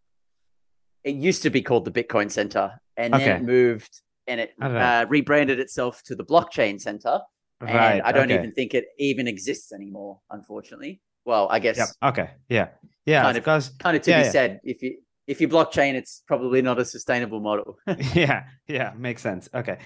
[1.05, 5.05] it used to be called the Bitcoin Center, and then it moved and it uh,
[5.07, 7.21] rebranded itself to the Blockchain Center.
[7.61, 8.01] And Right.
[8.03, 8.35] I don't okay.
[8.35, 10.99] even think it even exists anymore, unfortunately.
[11.25, 11.87] Well, I guess Yep.
[12.13, 12.29] Okay.
[12.49, 12.67] Yeah.
[13.05, 13.23] Yeah.
[13.23, 14.31] Kind of- Because kind of to Yeah, be yeah.
[14.31, 14.59] said.
[14.63, 17.77] If you if you blockchain, it's probably not a sustainable model.
[18.13, 18.43] yeah.
[18.67, 18.93] Yeah.
[18.95, 19.49] Makes sense.
[19.53, 19.79] Okay.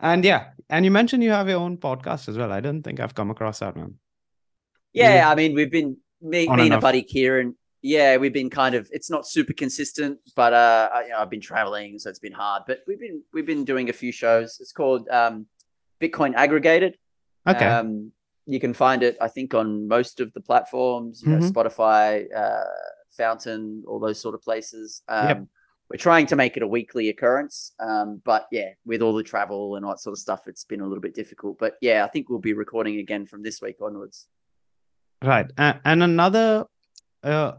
[0.00, 0.50] And yeah.
[0.70, 2.52] And you mentioned you have your own podcast as well.
[2.52, 3.94] I don't think I've come across that one.
[4.92, 7.56] yeah, I mean, we've been me, me and a buddy Kieran.
[7.82, 8.88] Yeah, we've been kind of.
[8.92, 12.32] It's not super consistent, but uh, I- you know, I've been traveling, so it's been
[12.32, 12.62] hard.
[12.66, 14.58] But we've been we've been doing a few shows.
[14.60, 15.46] It's called um,
[16.00, 16.96] Bitcoin Aggregated.
[17.48, 17.64] Okay.
[17.64, 18.12] Um,
[18.48, 21.52] you can find it, I think, on most of the platforms, you know, Mhm.
[21.52, 22.64] Spotify, uh,
[23.10, 25.02] Fountain, all those sort of places.
[25.08, 25.46] Um, Yep.
[25.90, 29.76] We're trying to make it a weekly occurrence, um, but yeah, with all the travel
[29.76, 31.58] and all that sort of stuff, it's been a little bit difficult.
[31.58, 34.28] But yeah, I think we'll be recording again from this week onwards.
[35.22, 35.50] Right.
[35.56, 36.66] And, and another
[37.22, 37.52] uh,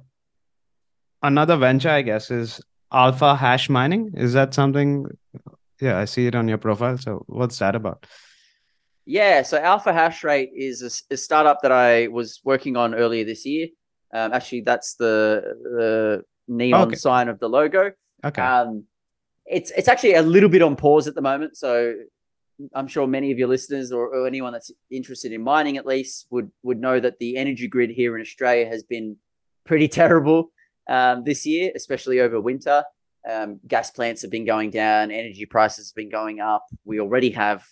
[1.23, 4.11] another venture, I guess, is alpha hash mining.
[4.15, 5.05] Is that something?
[5.81, 6.97] Yeah, I see it on your profile.
[6.99, 8.05] So what's that about?
[9.09, 13.43] Yeah, so Alpha Hash Rate is a startup that I was working on earlier this
[13.43, 13.69] year.
[14.13, 16.95] Um, actually, that's the the neon Okay.
[16.95, 17.91] sign of the logo.
[18.23, 18.41] Okay.
[18.41, 18.83] Um,
[19.47, 21.95] it's it's actually a little bit on pause at the moment, so
[22.75, 26.27] I'm sure many of your listeners or, or anyone that's interested in mining at least
[26.29, 29.17] would would know that the energy grid here in Australia has been
[29.65, 30.51] pretty terrible
[30.87, 32.83] um, this year, especially over winter.
[33.27, 36.67] Um, gas plants have been going down, energy prices have been going up.
[36.85, 37.65] We already have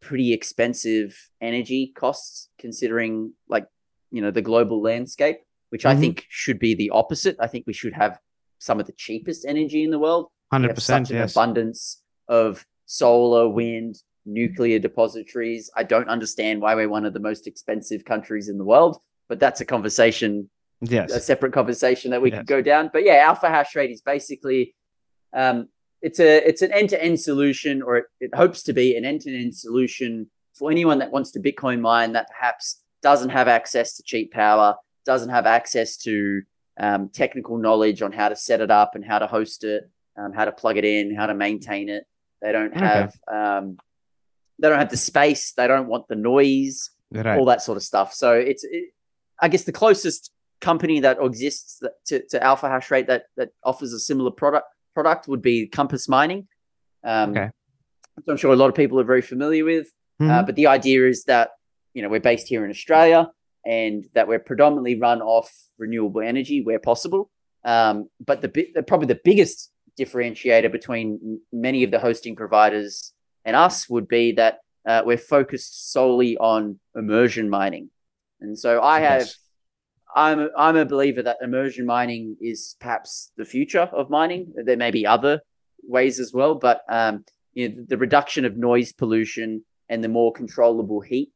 [0.00, 3.66] pretty expensive energy costs considering like
[4.10, 5.38] you know the global landscape,
[5.70, 6.00] which I Mhm.
[6.00, 7.36] think should be the opposite.
[7.40, 8.18] I think we should have
[8.58, 10.26] some of the cheapest energy in the world.
[10.50, 11.06] We Hundred have percent.
[11.08, 11.32] such an Yes.
[11.32, 15.70] abundance of solar, wind, nuclear depositories.
[15.76, 19.38] I don't understand why we're one of the most expensive countries in the world, but
[19.40, 21.10] that's a conversation, Yes.
[21.12, 22.38] a separate conversation that we Yes.
[22.40, 22.90] could go down.
[22.92, 24.74] But yeah, Alpha Hash Rate is basically
[25.32, 25.68] um,
[26.06, 29.04] it's a it's an end to end solution, or it, it hopes to be an
[29.04, 33.48] end to end solution for anyone that wants to Bitcoin mine that perhaps doesn't have
[33.48, 36.42] access to cheap power, doesn't have access to
[36.78, 39.82] um, technical knowledge on how to set it up and how to host it,
[40.16, 42.04] um, how to plug it in, how to maintain it.
[42.40, 42.86] They don't Okay.
[42.86, 43.76] have um,
[44.60, 45.52] they don't have the space.
[45.54, 47.38] They don't want the noise Right.
[47.38, 48.12] all that sort of stuff.
[48.14, 48.86] So it's, it,
[49.40, 53.50] I guess, the closest company that exists that, to, to Alpha Hash Rate that that
[53.62, 54.66] offers a similar product
[54.96, 56.48] product would be Compass Mining.
[57.04, 57.50] Um, Okay.
[58.14, 59.86] which I'm sure a lot of people are very familiar with.
[60.18, 60.46] Uh, Mhm.
[60.46, 61.50] but the idea is that
[61.94, 63.20] you know we're based here in Australia
[63.66, 65.48] and that we're predominantly run off
[65.84, 67.22] renewable energy where possible.
[67.74, 67.96] Um,
[68.30, 69.58] but the, the probably the biggest
[70.00, 71.06] differentiator between
[71.66, 73.12] many of the hosting providers
[73.46, 74.54] and us would be that
[74.90, 76.60] uh, we're focused solely on
[77.02, 77.90] immersion mining.
[78.40, 79.28] And so I have.
[80.16, 84.52] I'm a, I'm a believer that immersion mining is perhaps the future of mining.
[84.56, 85.40] There may be other
[85.82, 90.32] ways as well, but um, you know, the reduction of noise pollution and the more
[90.32, 91.32] controllable heat,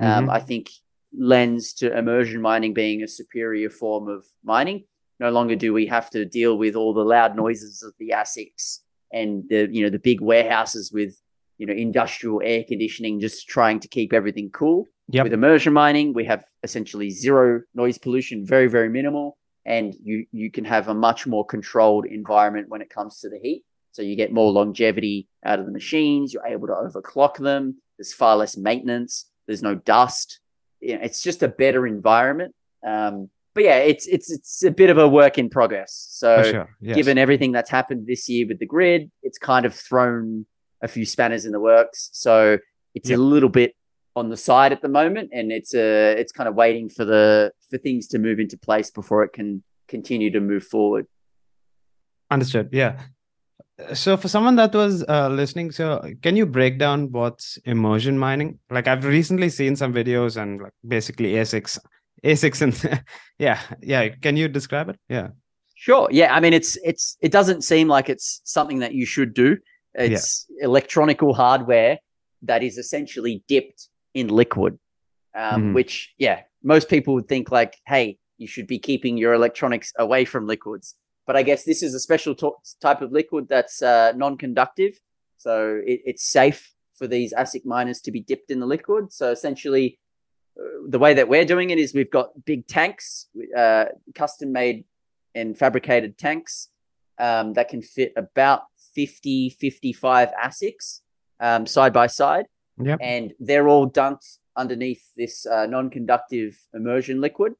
[0.00, 0.32] um, Mhm.
[0.32, 0.70] I think
[1.16, 4.84] lends to immersion mining being a superior form of mining.
[5.20, 8.80] No longer do we have to deal with all the loud noises of the ASICs
[9.12, 11.20] and the you know the big warehouses with
[11.58, 14.88] you know industrial air conditioning just trying to keep everything cool.
[15.12, 15.24] Yep.
[15.24, 20.50] With immersion mining, we have essentially zero noise pollution, very very minimal, and you you
[20.50, 23.62] can have a much more controlled environment when it comes to the heat.
[23.92, 26.32] So you get more longevity out of the machines.
[26.32, 27.76] You're able to overclock them.
[27.98, 29.30] There's far less maintenance.
[29.46, 30.40] There's no dust.
[30.80, 32.54] It's just a better environment.
[32.86, 36.06] Um, but yeah, it's it's it's a bit of a work in progress.
[36.10, 36.68] So sure.
[36.80, 36.96] Yes.
[36.96, 40.46] given everything that's happened this year with the grid, it's kind of thrown
[40.80, 42.08] a few spanners in the works.
[42.14, 42.58] So
[42.94, 43.18] it's Yep.
[43.18, 43.74] a little bit
[44.14, 47.52] on the side at the moment, and it's uh it's kind of waiting for the
[47.70, 51.06] for things to move into place before it can continue to move forward.
[52.30, 52.68] Understood.
[52.72, 53.00] Yeah.
[53.94, 58.58] So for someone that was uh, listening, so can you break down what's immersion mining?
[58.70, 61.78] Like I've recently seen some videos and like basically ASICs,
[62.24, 63.02] ASICs, and
[63.38, 64.08] yeah, yeah.
[64.08, 64.98] Can you describe it?
[65.08, 65.28] Yeah.
[65.74, 66.06] Sure.
[66.12, 66.34] Yeah.
[66.34, 69.56] I mean, it's it's it doesn't seem like it's something that you should do.
[69.94, 71.98] It's electronical hardware
[72.42, 74.78] that is essentially dipped in liquid,
[75.34, 75.74] um, Mhm.
[75.74, 80.24] which yeah, most people would think like, hey, you should be keeping your electronics away
[80.24, 80.94] from liquids.
[81.26, 82.34] But I guess this is a special
[82.80, 85.00] type of liquid that's uh, non-conductive,
[85.38, 89.12] so it, it's safe for these ASIC miners to be dipped in the liquid.
[89.12, 89.98] So essentially,
[90.58, 94.84] uh, the way that we're doing it is we've got big tanks, uh, custom-made
[95.34, 96.68] and fabricated tanks
[97.18, 98.62] um, that can fit about
[98.94, 101.00] 50, 55 ASICs
[101.40, 102.46] um, side by side.
[102.78, 102.98] Yep.
[103.00, 107.54] And they're all dunked underneath this uh, non conductive immersion liquid.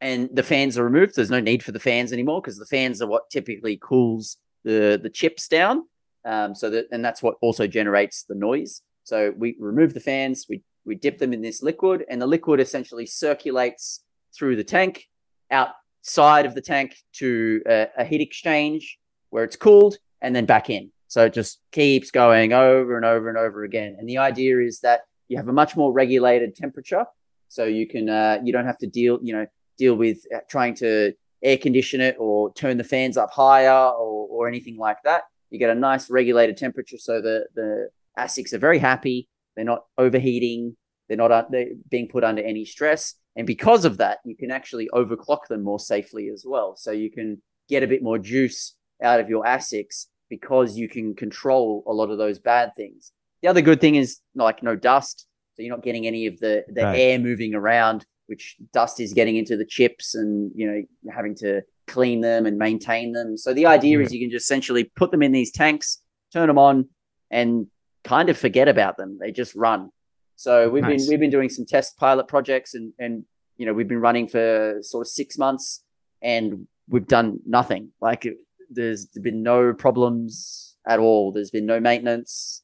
[0.00, 1.14] And the fans are removed.
[1.14, 4.98] There's no need for the fans anymore because the fans are what typically cools the,
[5.00, 5.84] the chips down.
[6.24, 8.82] Um, so that, and that's what also generates the noise.
[9.04, 12.60] So we remove the fans, we, we dip them in this liquid, and the liquid
[12.60, 14.04] essentially circulates
[14.36, 15.08] through the tank,
[15.50, 18.98] outside of the tank to a, a heat exchange
[19.30, 20.90] where it's cooled, and then back in.
[21.12, 23.96] So it just keeps going over and over and over again.
[23.98, 27.04] And the idea is that you have a much more regulated temperature,
[27.48, 29.46] so you can uh, you don't have to deal you know
[29.76, 34.26] deal with uh, trying to air condition it or turn the fans up higher or,
[34.30, 35.24] or anything like that.
[35.50, 39.28] You get a nice regulated temperature, so the the ASICs are very happy.
[39.54, 40.78] They're not overheating.
[41.08, 44.50] They're not uh, they're being put under any stress, and because of that, you can
[44.50, 46.74] actually overclock them more safely as well.
[46.74, 51.14] So you can get a bit more juice out of your ASICs because you can
[51.14, 53.12] control a lot of those bad things.
[53.42, 56.64] The other good thing is like no dust, so you're not getting any of the
[56.68, 56.98] the Right.
[56.98, 61.60] air moving around, which dust is getting into the chips, and you know having to
[61.86, 63.36] clean them and maintain them.
[63.36, 64.12] So the idea is mm.
[64.14, 65.98] you can just essentially put them in these tanks,
[66.32, 66.88] turn them on,
[67.30, 67.66] and
[68.02, 69.18] kind of forget about them.
[69.20, 69.90] They just run.
[70.36, 71.02] So we've Nice.
[71.02, 73.26] been we've been doing some test pilot projects, and and
[73.58, 75.84] you know we've been running for sort of six months,
[76.22, 77.90] and we've done nothing.
[78.00, 78.24] Like
[78.72, 81.32] there's been no problems at all.
[81.32, 82.62] There's been no maintenance.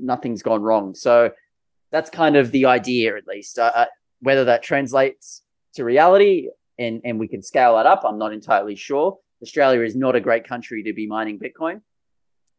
[0.00, 0.94] Nothing's gone wrong.
[0.94, 1.30] So
[1.92, 3.58] that's kind of the idea, at least.
[3.58, 3.86] Uh, uh,
[4.20, 5.42] whether that translates
[5.74, 9.18] to reality and and we can scale that up, I'm not entirely sure.
[9.42, 11.82] Australia is not a great country to be mining Bitcoin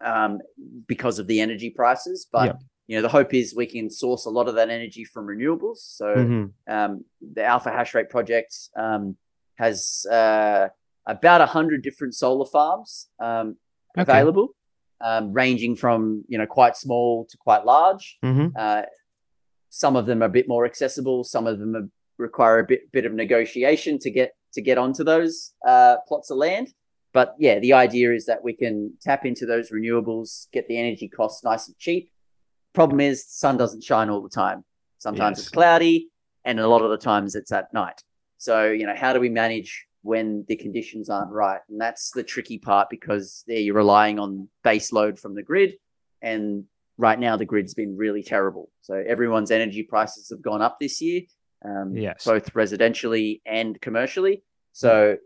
[0.02, 0.40] um,
[0.88, 2.62] because of the energy prices, but Yep.
[2.88, 5.78] you know the hope is we can source a lot of that energy from renewables.
[6.00, 6.52] So Mhm.
[6.68, 9.18] um, the Alpha Hashrate project um,
[9.56, 10.70] has uh,
[11.08, 13.56] about a hundred different solar farms um,
[13.98, 14.04] Okay.
[14.12, 14.50] available,
[15.02, 18.20] um, ranging from you know quite small to quite large.
[18.24, 18.52] Mhm.
[18.56, 18.84] Uh,
[19.70, 21.24] some of them are a bit more accessible.
[21.24, 21.90] Some of them are,
[22.20, 26.38] require a bit bit of negotiation to get to get onto those uh, plots of
[26.38, 26.68] land.
[27.14, 31.08] But yeah, the idea is that we can tap into those renewables, get the energy
[31.08, 32.12] costs nice and cheap.
[32.74, 34.64] Problem is, the sun doesn't shine all the time.
[35.00, 35.48] Sometimes Yes.
[35.48, 36.10] it's cloudy,
[36.46, 38.04] and a lot of the times it's at night.
[38.38, 41.60] So you know, how do we manage when the conditions aren't right?
[41.70, 45.74] And that's the tricky part because there you're relying on base load from the grid,
[46.22, 46.64] and
[46.98, 48.70] right now the grid's been really terrible.
[48.82, 51.22] So everyone's energy prices have gone up this year,
[51.70, 52.24] um, Yes.
[52.24, 54.44] both residentially and commercially.
[54.72, 55.18] So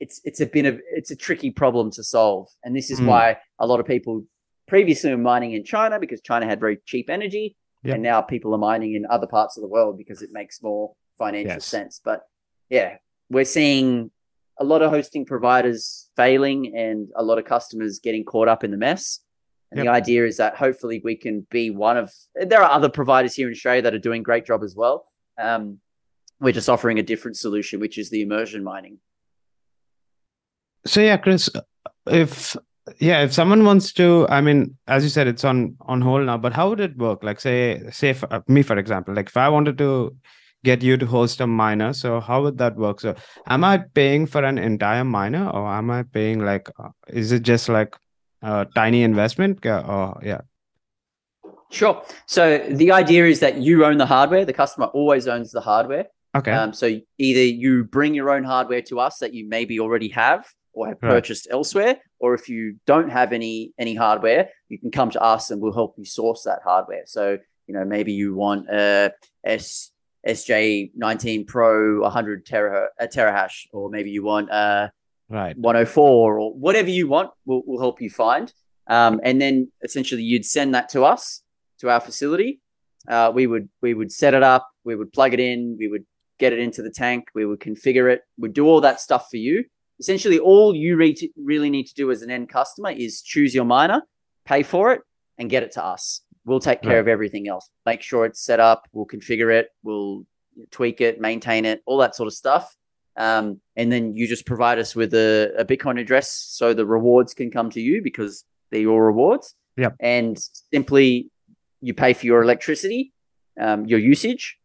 [0.00, 3.06] it's it's a bit of it's a tricky problem to solve, and this is Mm.
[3.12, 3.24] why
[3.58, 4.14] a lot of people
[4.68, 7.46] previously were mining in China because China had very cheap energy,
[7.84, 7.94] Yep.
[7.94, 10.92] and now people are mining in other parts of the world because it makes more
[11.18, 11.64] financial Yes.
[11.76, 11.94] sense.
[12.04, 12.20] But
[12.68, 12.90] yeah,
[13.30, 14.10] we're seeing
[14.58, 18.70] a lot of hosting providers failing and a lot of customers getting caught up in
[18.70, 19.20] the mess.
[19.72, 22.12] And the idea is that hopefully we can be one of.
[22.34, 25.06] There are other providers here in Australia that are doing great job as well.
[25.38, 25.80] Um,
[26.40, 28.98] we're just offering a different solution, which is the immersion mining.
[30.86, 31.50] So yeah, Chris,
[32.06, 32.56] if
[32.98, 36.38] yeah, if someone wants to, I mean, as you said, it's on on hold now.
[36.38, 37.24] But how would it work?
[37.24, 40.16] Like, say, say for, me for example, like if I wanted to
[40.66, 43.00] get you to host a miner, so how would that work?
[43.04, 43.14] So,
[43.56, 46.90] am I paying for an entire miner, or am I paying like, uh,
[47.22, 47.96] is it just like
[48.42, 49.64] a tiny investment?
[49.66, 50.42] Or yeah,
[51.70, 52.02] Sure.
[52.26, 52.42] So
[52.82, 54.44] the idea is that you own the hardware.
[54.44, 56.06] The customer always owns the hardware.
[56.38, 56.86] okay, Um, so
[57.18, 60.98] either you bring your own hardware to us that you maybe already have or have
[61.02, 61.10] Right.
[61.14, 65.50] purchased elsewhere, or if you don't have any any hardware, you can come to us
[65.50, 67.04] and we'll help you source that hardware.
[67.06, 69.12] So you know maybe you want a
[69.44, 69.90] S
[70.26, 74.90] SJ19 Pro 100 tera a terahash, or maybe you want a
[75.28, 78.52] right, 104 or whatever you want, we'll, we'll help you find.
[78.88, 81.42] Um, and then essentially you'd send that to us,
[81.80, 82.60] to our facility.
[83.08, 86.04] Uh, we would we would set it up, we would plug it in, we would
[86.38, 89.36] get it into the tank, we would configure it, we'd do all that stuff for
[89.36, 89.64] you.
[89.98, 93.64] Essentially, all you re- really need to do as an end customer is choose your
[93.64, 94.02] miner,
[94.44, 95.00] pay for it,
[95.38, 96.22] and get it to us.
[96.46, 96.98] We'll take care Right.
[97.00, 97.68] of everything else.
[97.84, 100.24] Make sure it's set up, we'll configure it, we'll
[100.70, 102.74] tweak it, maintain it, all that sort of stuff.
[103.18, 107.34] Um, and then you just provide us with a, a Bitcoin address so the rewards
[107.34, 109.54] can come to you because they're your rewards.
[109.76, 109.96] Yep.
[110.00, 110.38] And
[110.72, 111.30] simply
[111.80, 113.12] you pay for your electricity,
[113.60, 114.56] um, your usage,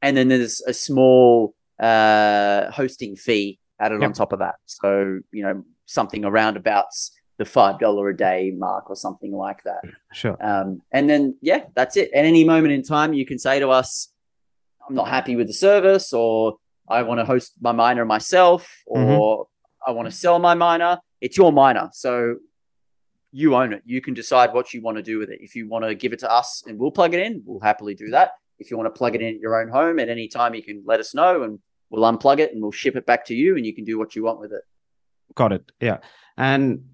[0.00, 4.56] and then there's a small uh, hosting fee added on top of that.
[4.66, 6.86] So, you know, something around about
[7.42, 9.82] the $5 a day mark or something like that.
[10.12, 12.10] sure, Um, and then, yeah, that's it.
[12.12, 14.12] At any moment in time, you can say to us,
[14.88, 16.56] I'm not happy with the service, or
[16.88, 18.98] I want to host my miner myself, or
[19.44, 19.46] Mhm.
[19.86, 21.00] I want to sell my miner.
[21.20, 21.90] It's your miner.
[21.92, 22.36] So
[23.32, 23.82] you own it.
[23.84, 25.38] You can decide what you want to do with it.
[25.40, 27.94] If you want to give it to us and we'll plug it in, we'll happily
[27.94, 28.32] do that.
[28.58, 30.62] If you want to plug it in at your own home at any time, you
[30.62, 31.58] can let us know and
[31.90, 34.14] we'll unplug it and we'll ship it back to you and you can do what
[34.14, 34.62] you want with it.
[35.34, 35.72] got it.
[35.80, 35.98] Yeah,
[36.36, 36.91] and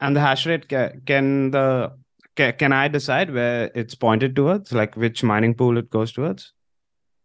[0.00, 1.92] and the hash rate ca- can the
[2.36, 6.52] ca- can I decide where it's pointed towards, like which mining pool it goes towards?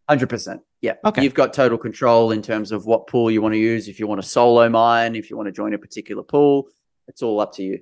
[0.08, 0.60] Hundred percent.
[0.82, 0.94] Yeah.
[1.04, 1.22] Okay.
[1.22, 3.88] You've got total control in terms of what pool you want to use.
[3.88, 6.66] If you want to solo mine, if you want to join a particular pool,
[7.08, 7.78] it's all up to you.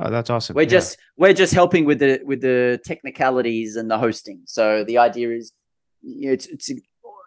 [0.00, 0.56] Oh, that's awesome.
[0.56, 0.68] We're Yeah.
[0.70, 4.40] just we're just helping with the with the technicalities and the hosting.
[4.46, 5.52] So the idea is
[6.02, 6.72] you know, it's it's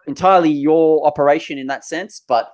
[0.06, 2.50] entirely your operation in that sense, but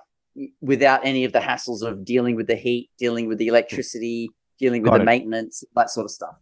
[0.61, 4.29] without any of the hassles of dealing with the heat, dealing with the electricity,
[4.59, 5.05] dealing with Got the it.
[5.05, 6.35] maintenance, that sort of stuff.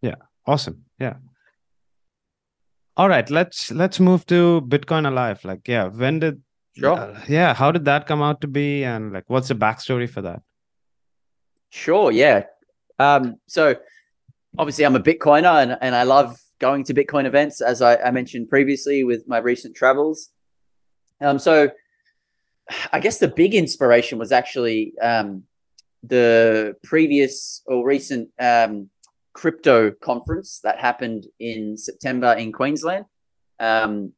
[0.00, 0.16] Yeah.
[0.46, 0.84] Awesome.
[0.98, 1.14] Yeah.
[2.96, 5.42] All right, let's let's move to Bitcoin Alive.
[5.44, 6.42] Like, yeah, when did
[6.76, 6.92] Sure.
[6.98, 10.22] uh, yeah, how did that come out to be and like what's the backstory for
[10.22, 10.42] that?
[11.70, 12.44] Sure, yeah.
[12.98, 13.76] Um, so
[14.58, 18.10] obviously I'm a Bitcoiner and, and I love going to Bitcoin events, as I, I
[18.10, 20.30] mentioned previously with my recent travels.
[21.20, 21.70] Um, so
[22.92, 25.44] I guess the big inspiration was actually um,
[26.02, 28.88] the previous or recent um,
[29.32, 33.06] crypto conference that happened in September in Queensland.
[33.58, 34.12] Um,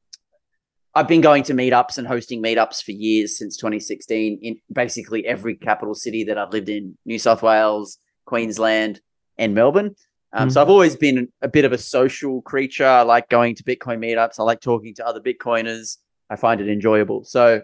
[0.94, 5.56] I've been going to meetups and hosting meetups for years since 2016 in basically every
[5.56, 9.00] capital city that I've lived in New South Wales, Queensland,
[9.36, 9.96] and Melbourne.
[10.32, 10.62] Um, So Mhm.
[10.62, 12.86] I've always been a bit of a social creature.
[12.86, 14.38] I like going to Bitcoin meetups.
[14.38, 15.98] I like talking to other Bitcoiners.
[16.30, 17.24] I find it enjoyable.
[17.24, 17.62] So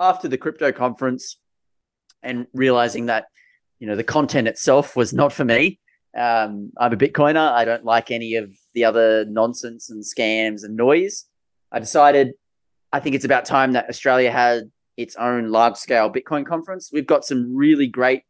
[0.00, 1.36] after the crypto conference
[2.22, 3.26] and realizing that,
[3.78, 5.78] you know, the content itself was not for me,
[6.16, 7.52] um, I'm a Bitcoiner.
[7.52, 11.26] I don't like any of the other nonsense and scams and noise.
[11.70, 12.32] I decided
[12.92, 14.64] I think it's about time that Australia had
[14.96, 16.90] its own large scale Bitcoin conference.
[16.92, 18.22] We've got some really great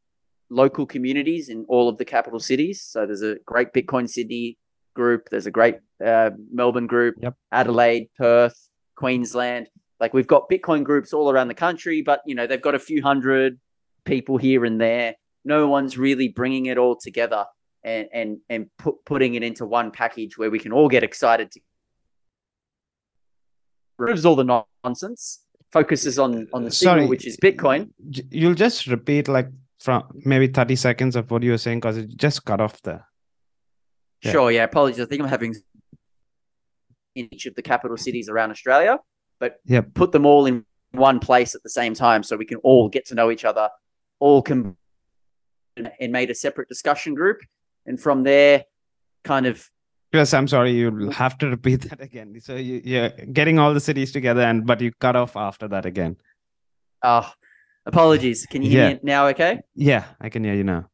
[0.51, 2.83] local communities in all of the capital cities.
[2.83, 4.59] So there's a great Bitcoin Sydney
[4.95, 7.35] group, there's a great uh, Melbourne group, Yep.
[7.53, 9.69] Adelaide, Perth, Queensland.
[10.01, 12.79] Like we've got Bitcoin groups all around the country, but you know they've got a
[12.79, 13.59] few hundred
[14.05, 15.15] people here and there.
[15.45, 17.45] No one's really bringing it all together
[17.83, 21.51] and and and put, putting it into one package where we can all get excited
[21.53, 21.61] to
[23.99, 25.41] removes all the non- nonsense,
[25.73, 27.07] focuses on on the Sorry.
[27.07, 27.91] which is Bitcoin.
[28.31, 29.49] You'll just repeat like
[29.79, 33.07] from maybe 30 seconds of what you were saying because it just cut off there.
[34.23, 34.33] Yeah.
[34.33, 34.65] Sure, yeah.
[34.65, 35.01] Apologies.
[35.01, 35.55] I think I'm having
[37.15, 38.99] in each of the capital cities around Australia,
[39.41, 39.95] but Yep.
[39.95, 43.07] put them all in one place at the same time so we can all get
[43.07, 43.69] to know each other,
[44.21, 44.77] all com-
[45.77, 47.39] and made a separate discussion group.
[47.87, 48.65] And from there,
[49.25, 49.69] kind of
[50.13, 52.37] Chris, I'm sorry, you'll have to repeat that again.
[52.41, 55.87] So you, you're getting all the cities together, and but you cut off after that
[55.87, 56.17] again.
[57.03, 57.31] oh
[57.87, 58.47] apologies.
[58.47, 58.93] Can you hear Yeah.
[58.95, 59.61] me now okay?
[59.75, 60.91] Yeah, I can hear you now.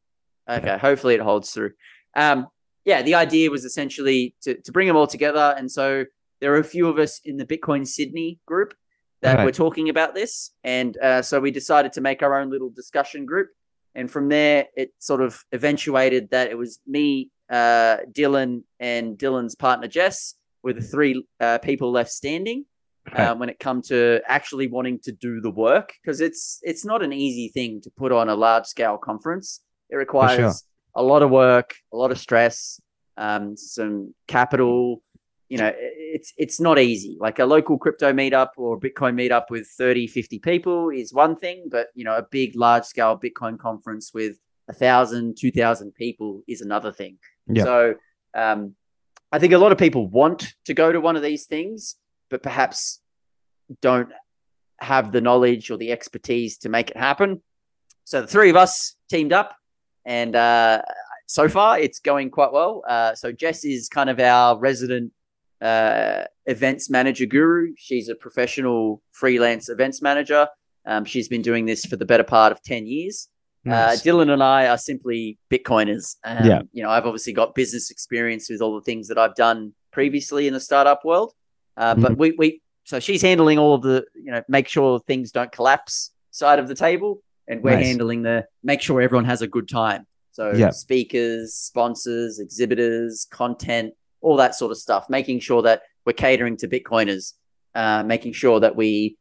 [0.49, 1.73] Okay, hopefully it holds through.
[2.15, 2.47] Um,
[2.85, 5.55] yeah, the idea was essentially to, to bring them all together.
[5.59, 6.05] And so
[6.41, 8.75] there are a few of us in the Bitcoin Sydney group
[9.23, 9.45] that Right.
[9.45, 10.51] were talking about this.
[10.63, 13.49] And uh, so we decided to make our own little discussion group.
[13.95, 19.55] And from there, it sort of eventuated that it was me, uh, Dylan, and Dylan's
[19.55, 22.67] partner, Jess, were the three uh, people left standing.
[23.07, 23.29] Right.
[23.29, 27.05] Uh, when it come to actually wanting to do the work, because it's it's not
[27.05, 29.61] an easy thing to put on a large scale conference.
[29.91, 30.65] It requires
[30.97, 32.81] a lot of work, a lot of stress,
[33.17, 35.03] um, some capital.
[35.49, 37.17] You know, it's it's not easy.
[37.21, 41.69] Like a local crypto meetup or Bitcoin meetup with 30, 50 people is one thing,
[41.71, 44.39] but you know, a big large scale Bitcoin conference with
[44.69, 47.19] a thousand, two thousand people is another thing.
[47.47, 47.65] Yeah.
[47.65, 47.95] So
[48.35, 48.75] um,
[49.33, 51.97] I think a lot of people want to go to one of these things,
[52.31, 53.01] but perhaps
[53.81, 54.11] don't
[54.81, 57.43] have the knowledge or the expertise to make it happen.
[58.05, 59.57] So the three of us teamed up,
[60.05, 60.83] and uh,
[61.27, 62.83] so far it's going quite well.
[62.87, 65.13] Uh, so Jess is kind of our resident
[65.61, 67.73] uh, events manager guru.
[67.77, 70.49] She's a professional freelance events manager.
[70.85, 73.29] Um, she's been doing this for the better part of 10 years.
[73.65, 74.01] Nice.
[74.01, 76.17] Uh, Dylan and I are simply Bitcoiners.
[76.25, 76.61] Um, Yeah.
[76.73, 80.47] You know, I've obviously got business experience with all the things that I've done previously
[80.47, 81.33] in the startup world.
[81.77, 82.03] Uh, Mm-hmm.
[82.03, 85.51] But we, we, so she's handling all of the, you know, make sure things don't
[85.51, 87.23] collapse side of the table.
[87.49, 87.87] And we're Nice.
[87.87, 90.07] handling the make sure everyone has a good time.
[90.31, 90.71] So Yeah.
[90.71, 93.95] speakers, sponsors, exhibitors, content,
[94.27, 97.35] all that sort of stuff, making sure that we're catering to Bitcoiners,
[97.77, 99.17] uh, making sure that we,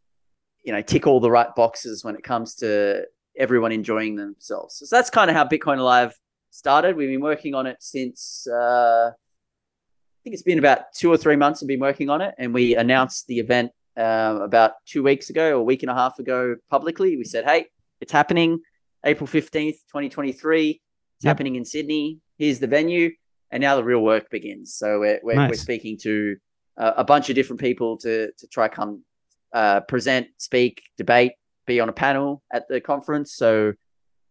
[0.64, 3.03] you know, tick all the right boxes when it comes to
[3.38, 4.72] everyone enjoying themselves.
[4.80, 6.12] So that's kind of how Bitcoin Alive
[6.49, 6.95] started.
[6.97, 11.36] We've been working on it since uh, I think it's been about two or three
[11.36, 11.62] months.
[11.62, 15.49] We've been working on it, and we announced the event um, about two weeks ago
[15.49, 17.16] or a week and a half ago publicly.
[17.16, 17.68] We said, "Hey,
[18.01, 18.60] it's happening,
[19.06, 20.82] April fifteenth, twenty twenty three.
[21.18, 21.30] It's Yep.
[21.30, 22.20] happening in Sydney.
[22.39, 23.12] Here's the venue."
[23.56, 24.76] And now the real work begins.
[24.76, 26.36] So we're we're, we're speaking to
[26.78, 29.06] uh, a bunch of different people to to try come
[29.53, 31.32] uh, present, speak, debate,
[31.66, 33.34] be on a panel at the conference.
[33.34, 33.72] So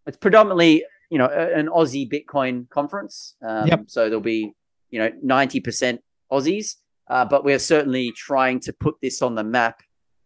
[0.06, 1.28] it's predominantly, you know,
[1.60, 3.36] an Aussie Bitcoin conference.
[3.40, 3.80] Um, Yep.
[3.86, 4.52] So there'll be,
[4.90, 6.74] you know, ninety percent Aussies,
[7.08, 9.76] uh, but we're certainly trying to put this on the map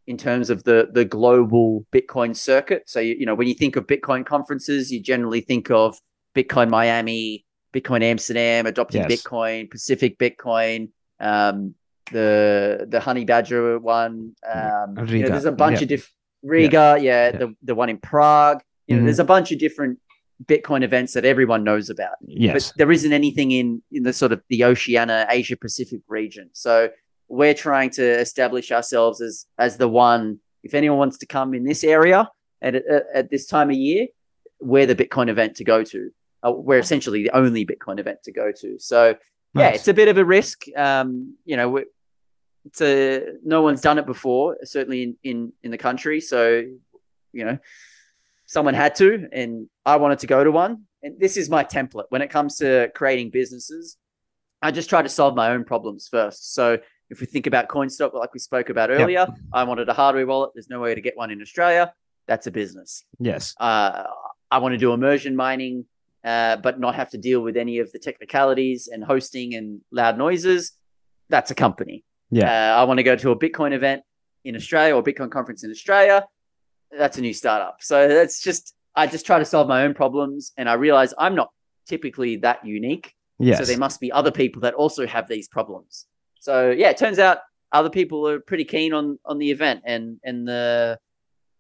[0.09, 2.83] in terms of the the global Bitcoin circuit.
[2.87, 5.97] So you, you know when you think of Bitcoin conferences, you generally think of
[6.35, 7.45] Bitcoin Miami,
[7.75, 9.23] Bitcoin Amsterdam, Adopting Yes.
[9.23, 10.89] Bitcoin, Pacific Bitcoin,
[11.21, 11.75] um,
[12.13, 14.35] the the Honey Badger one.
[14.51, 15.83] Um, you know, there's a bunch yeah.
[15.83, 17.31] of different Riga, yeah, Yeah.
[17.33, 18.63] the the one in Prague.
[18.87, 19.05] You know, Mhm.
[19.07, 19.99] there's a bunch of different
[20.47, 22.69] Bitcoin events that everyone knows about Yes.
[22.71, 26.49] but there isn't anything in in the sort of the Oceania Asia Pacific region.
[26.53, 26.91] So
[27.29, 30.39] we're trying to establish ourselves as as the one.
[30.63, 32.31] If anyone wants to come in this area
[32.63, 34.07] at at, at this time of year,
[34.61, 36.11] we're the Bitcoin event to go to.
[36.47, 38.79] Uh, we're essentially the only Bitcoin event to go to.
[38.79, 39.17] So
[39.55, 40.65] yeah, it's a bit of a risk.
[40.77, 41.83] Um, you know,
[42.65, 46.21] it's a no one's done it before, certainly in in in the country.
[46.21, 46.65] So
[47.33, 47.59] you know,
[48.47, 50.85] someone had to, and I wanted to go to one.
[51.03, 53.97] And this is my template when it comes to creating businesses.
[54.61, 56.55] I just try to solve my own problems first.
[56.55, 56.79] So
[57.11, 60.51] if we think about Coinstop, like we spoke about earlier, I wanted a hardware wallet.
[60.55, 61.93] There's no way to get one in Australia.
[62.27, 63.05] That's a business.
[63.19, 63.55] yes.
[63.59, 64.05] Uh,
[64.51, 65.85] I want to do immersion mining,
[66.25, 70.19] uh, but not have to deal with any of the technicalities and hosting and loud
[70.19, 70.73] noises.
[71.29, 72.05] That's a company.
[72.31, 72.75] Yeah.
[72.75, 74.03] Uh, I want to go to a Bitcoin event
[74.45, 76.27] in Australia or Bitcoin conference in Australia.
[76.97, 77.79] That's a new startup.
[77.81, 80.53] So that's just, I just try to solve my own problems.
[80.57, 81.51] And I realize I'm not
[81.87, 83.15] typically that unique.
[83.39, 83.59] Yes.
[83.59, 86.07] So there must be other people that also have these problems.
[86.41, 87.39] So yeah, it turns out
[87.73, 90.99] other people are pretty keen on on the event, and and the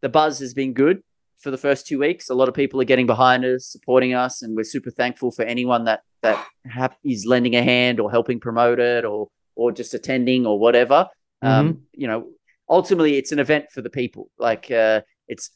[0.00, 1.02] the buzz has been good
[1.38, 2.30] for the first two weeks.
[2.30, 5.42] A lot of people are getting behind us, supporting us, and we're super thankful for
[5.44, 9.94] anyone that that hap- is lending a hand or helping promote it, or or just
[9.94, 11.08] attending or whatever.
[11.42, 12.28] Um, you know,
[12.68, 14.30] ultimately, it's an event for the people.
[14.38, 15.50] Like uh, it's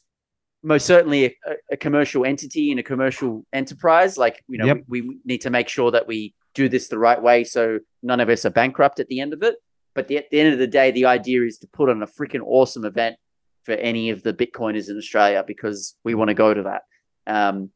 [0.63, 4.17] most certainly a, a commercial entity and a commercial enterprise.
[4.17, 4.77] Like you know, Yep.
[4.87, 8.19] we, we need to make sure that we do this the right way, so none
[8.19, 9.55] of us are bankrupt at the end of it.
[9.95, 12.07] But the, at the end of the day, the idea is to put on a
[12.07, 13.17] freaking awesome event
[13.63, 16.81] for any of the Bitcoiners in Australia because we want to go to that.
[17.25, 17.69] Um,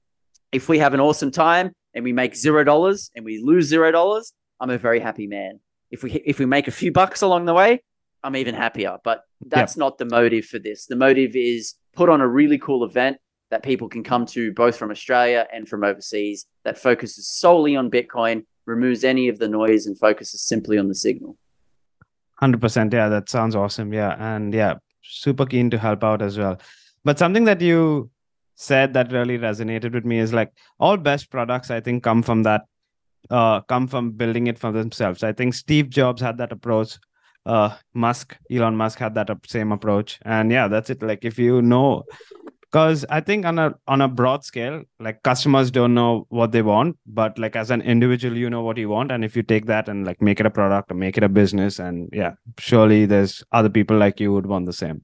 [0.51, 3.91] if we have an awesome time and we make zero dollars and we lose zero
[3.91, 5.59] dollars, I'm a very happy man.
[5.91, 7.81] If we if we make a few bucks along the way,
[8.23, 8.97] I'm even happier.
[9.03, 10.85] But that's not the motive for this.
[10.85, 13.17] The motive is put on a really cool event
[13.49, 17.89] that people can come to both from Australia and from overseas that focuses solely on
[17.89, 21.37] Bitcoin, removes any of the noise, and focuses simply on the signal.
[22.41, 26.59] 100% yeah that sounds awesome yeah and yeah super keen to help out as well.
[27.03, 28.09] But something that you
[28.55, 32.41] said that really resonated with me is like all best products i think come from
[32.41, 32.63] that
[33.29, 35.23] uh come from building it for themselves.
[35.23, 36.97] I think steve jobs had that approach.
[37.45, 40.19] Uh musk elon musk had that same approach.
[40.23, 41.01] And yeah that's it.
[41.01, 42.03] Like if you know
[42.71, 46.61] because i think on a on a broad scale like customers don't know what they
[46.61, 49.65] want but like as an individual you know what you want and if you take
[49.65, 53.05] that and like make it a product or make it a business and yeah surely
[53.05, 55.01] there's other people like you would want the same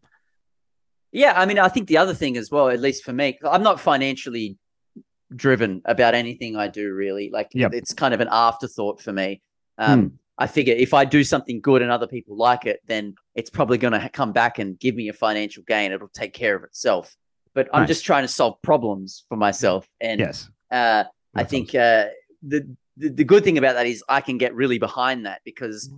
[1.15, 3.61] Yeah, I mean, I think the other thing as well, at least for me, I'm
[3.61, 4.57] not financially
[5.35, 7.29] driven about anything I do really.
[7.31, 7.73] Like Yep.
[7.73, 9.41] it's kind of an afterthought for me.
[9.77, 13.51] Um, I figure if I do something good and other people like it, then it's
[13.51, 15.91] probably going to come back and give me a financial gain.
[15.91, 17.15] It'll take care of itself.
[17.53, 17.89] But I'm Nice.
[17.89, 19.87] just trying to solve problems for myself.
[20.01, 21.03] And yes uh,
[21.35, 22.07] I think uh,
[22.41, 25.91] the, the the good thing about that is I can get really behind that because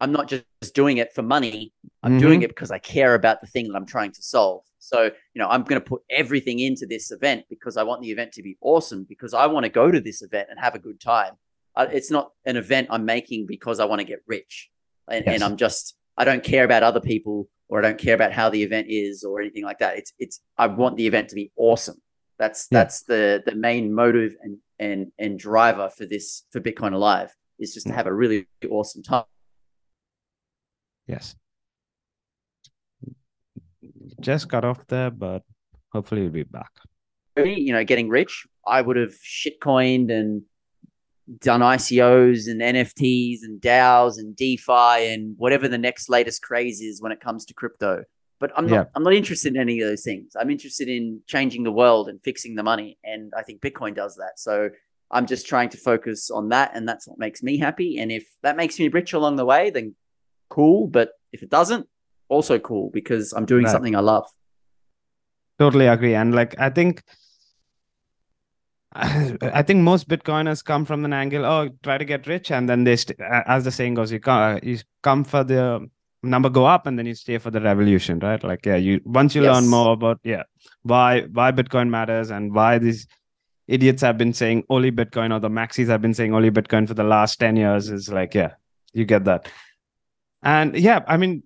[0.00, 1.72] I'm not just doing it for money.
[2.02, 4.62] I'm doing it because I care about the thing that I'm trying to solve.
[4.78, 8.10] So you know, I'm going to put everything into this event because I want the
[8.10, 10.78] event to be awesome because I want to go to this event and have a
[10.78, 11.32] good time.
[11.74, 14.70] Uh, it's not an event I'm making because I want to get rich,
[15.10, 15.34] and, Yes.
[15.34, 18.50] and I'm just I don't care about other people or I don't care about how
[18.50, 19.96] the event is or anything like that.
[19.96, 21.98] It's it's I want the event to be awesome.
[22.38, 22.80] That's Yeah.
[22.80, 27.72] that's the the main motive and and and driver for this for Bitcoin Alive is
[27.74, 27.96] just to mm.
[27.96, 29.24] have a really awesome time.
[31.06, 31.34] yes
[34.20, 35.42] just cut off there but
[35.92, 36.70] hopefully we'll be back
[37.36, 40.42] You know, getting rich, I would have shitcoined and
[41.40, 47.02] done ICOs and NFTs and DAOs and DeFi and whatever the next latest craze is
[47.02, 48.04] when it comes to crypto.
[48.40, 48.84] But I'm not Yeah.
[48.94, 50.32] I'm not interested in any of those things.
[50.38, 52.98] I'm interested in changing the world and fixing the money.
[53.04, 54.34] And I think Bitcoin does that.
[54.38, 54.70] So
[55.10, 57.98] I'm just trying to focus on that and that's what makes me happy.
[57.98, 59.94] And if that makes me rich along the way, then
[60.50, 60.86] cool.
[60.86, 61.86] But if it doesn't,
[62.28, 63.72] also cool because I'm doing Right.
[63.72, 64.26] something I love.
[65.58, 67.02] totally agree and like i think
[68.98, 72.84] i think most bitcoiners come from an angle oh try to get rich and then
[72.84, 75.86] they st- as the saying goes you come you come for the
[76.22, 78.42] number go up and then you stay for the revolution right?
[78.42, 80.42] Like yeah you once you learn more about yeah
[80.82, 83.06] why why bitcoin matters and why these
[83.68, 86.94] idiots have been saying only bitcoin or the maxis have been saying only bitcoin for
[86.94, 88.54] the last 10 years is like yeah
[88.92, 89.48] you get that.
[90.42, 91.42] And yeah, I mean,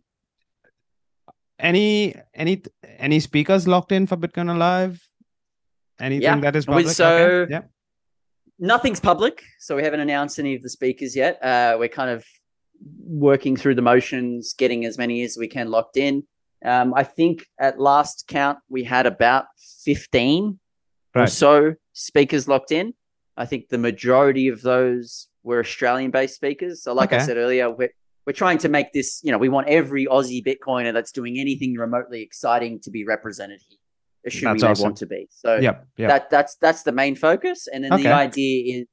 [1.59, 2.63] any any
[2.99, 5.01] any speakers locked in for Bitcoin Alive?
[6.03, 6.41] Anything Yeah.
[6.41, 6.95] that is We- public?
[6.95, 7.63] so- Okay, yeah.
[8.59, 11.43] Nothing's public, so we haven't announced any of the speakers yet.
[11.43, 12.25] Uh, we're kind of
[13.07, 16.25] working through the motions, getting as many as we can locked in.
[16.65, 19.47] Um, I think at last count we had about
[19.85, 20.61] fifteen
[21.15, 22.95] or so speakers locked in.
[23.37, 26.83] I think the majority of those were Australian-based speakers.
[26.83, 27.93] So, like I said earlier, we're
[28.27, 29.21] we're trying to make this.
[29.25, 33.61] You know, we want every Aussie Bitcoiner that's doing anything remotely exciting to be represented
[33.69, 33.79] here,
[34.27, 34.83] assuming That's they awesome.
[34.85, 35.29] want to be.
[35.31, 35.87] So, Yep.
[35.97, 36.09] Yep.
[36.09, 38.03] that that's that's the main focus, and then Okay.
[38.05, 38.87] the idea is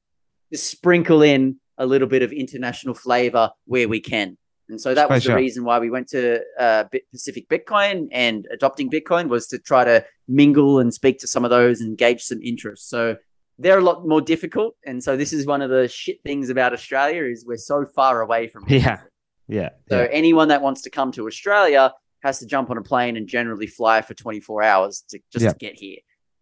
[0.52, 4.38] to sprinkle in a little bit of international flavor where we can.
[4.68, 8.46] And so that was the reason why we went to uh, Bit- Pacific Bitcoin and
[8.52, 12.22] adopting Bitcoin was to try to mingle and speak to some of those and gauge
[12.22, 12.88] some interest.
[12.90, 13.16] So
[13.58, 16.72] they're a lot more difficult, and so this is one of the shit things about
[16.74, 19.02] Australia is we're so far away from Yeah.
[19.48, 19.70] yeah.
[19.90, 20.08] So yeah.
[20.12, 21.92] anyone that wants to come to Australia
[22.22, 25.52] has to jump on a plane and generally fly for 24 hours to just Yeah.
[25.54, 25.98] to get here.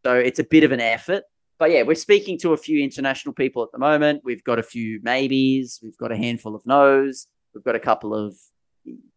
[0.05, 1.23] So it's a bit of an effort.
[1.59, 4.21] But yeah, we're speaking to a few international people at the moment.
[4.23, 5.79] We've got a few maybes.
[5.81, 7.27] We've got a handful of no's.
[7.53, 8.35] We've got a couple of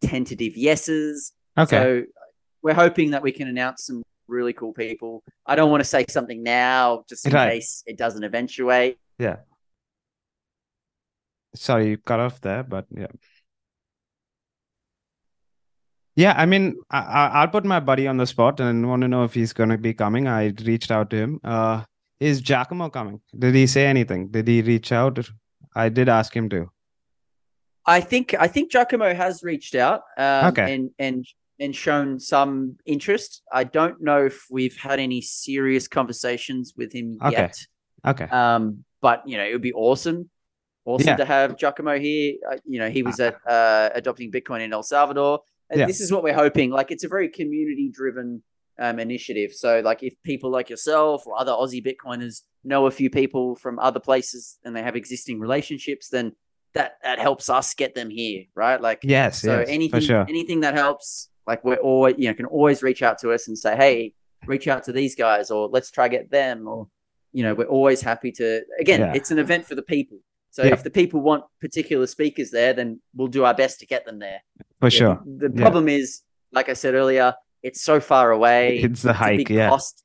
[0.01, 1.33] tentative yeses.
[1.57, 1.77] Okay.
[1.77, 2.03] So
[2.63, 5.23] we're hoping that we can announce some really cool people.
[5.45, 7.51] I don't want to say something now just in Right.
[7.53, 8.97] case it doesn't eventuate.
[9.19, 9.37] Yeah.
[11.53, 13.07] Sorry, you cut off there, but yeah.
[16.15, 19.07] Yeah, I mean, I, I- I'll put my buddy on the spot and want to
[19.07, 20.27] know if he's going to be coming.
[20.27, 21.39] I reached out to him.
[21.43, 21.83] Uh,
[22.19, 23.21] is Giacomo coming?
[23.37, 24.27] Did he say anything?
[24.27, 25.19] Did he reach out?
[25.75, 26.69] I did ask him to.
[27.85, 30.75] I think I think Giacomo has reached out um, Okay.
[30.75, 31.25] and and
[31.59, 33.41] and shown some interest.
[33.51, 37.31] I don't know if we've had any serious conversations with him Okay.
[37.31, 37.57] yet.
[38.05, 38.25] Okay.
[38.25, 40.29] Um, but you know, it would be awesome,
[40.85, 41.15] awesome Yeah.
[41.17, 42.35] to have Giacomo here.
[42.51, 45.39] Uh, you know, he was at uh, adopting Bitcoin in El Salvador.
[45.71, 45.85] And Yeah.
[45.87, 46.69] This is what we're hoping.
[46.69, 48.43] Like, it's a very community-driven
[48.79, 49.51] um, initiative.
[49.53, 53.79] So, like, if people like yourself or other Aussie Bitcoiners know a few people from
[53.79, 56.33] other places and they have existing relationships, then
[56.73, 58.79] that that helps us get them here, right?
[58.79, 60.25] Like, Yes, so yes, anything for sure.
[60.29, 63.57] anything that helps, like we're always you know can always reach out to us and
[63.57, 64.13] say, hey,
[64.47, 66.87] reach out to these guys, or let's try get them, or
[67.33, 68.61] you know, we're always happy to.
[68.79, 69.13] Again, Yeah.
[69.15, 70.19] it's an event for the people.
[70.51, 70.73] So Yeah.
[70.73, 74.19] if the people want particular speakers there, then we'll do our best to get them
[74.19, 74.41] there.
[74.81, 75.21] For sure.
[75.25, 75.61] The, the Yeah.
[75.61, 76.21] problem is,
[76.51, 78.79] like I said earlier, it's so far away.
[78.83, 79.69] It's the a hike, big yeah.
[79.69, 80.03] cost.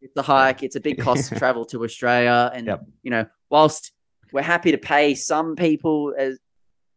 [0.00, 0.62] It's the hike.
[0.62, 2.84] It's a big cost to travel to Australia, and Yep.
[3.02, 3.92] you know, whilst
[4.32, 6.38] we're happy to pay some people as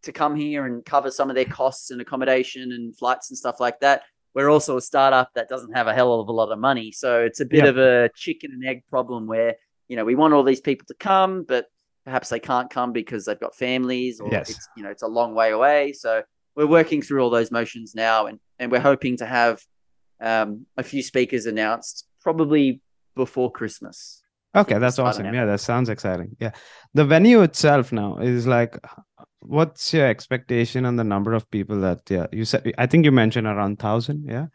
[0.04, 3.60] to come here and cover some of their costs and accommodation and flights and stuff
[3.60, 4.04] like that,
[4.36, 6.92] we're also a startup that doesn't have a hell of a lot of money.
[6.92, 7.70] So it's a bit Yep.
[7.70, 9.56] of a chicken and egg problem where
[9.90, 11.66] you know we want all these people to come, but
[12.06, 14.50] perhaps they can't come because they've got families or Yes.
[14.52, 15.94] it's you know it's a long way away.
[15.94, 16.22] So
[16.58, 19.64] we're working through all those motions now, and and we're hoping to have
[20.20, 22.82] um, a few speakers announced probably
[23.16, 24.22] before Christmas.
[24.56, 25.32] Okay, that's awesome.
[25.34, 26.36] Yeah, that sounds exciting.
[26.40, 26.52] Yeah.
[26.96, 28.76] The venue itself now is like,
[29.42, 33.12] what's your expectation on the number of people that, yeah, you said, I think you
[33.12, 34.26] mentioned around 1,000.
[34.28, 34.48] Yeah.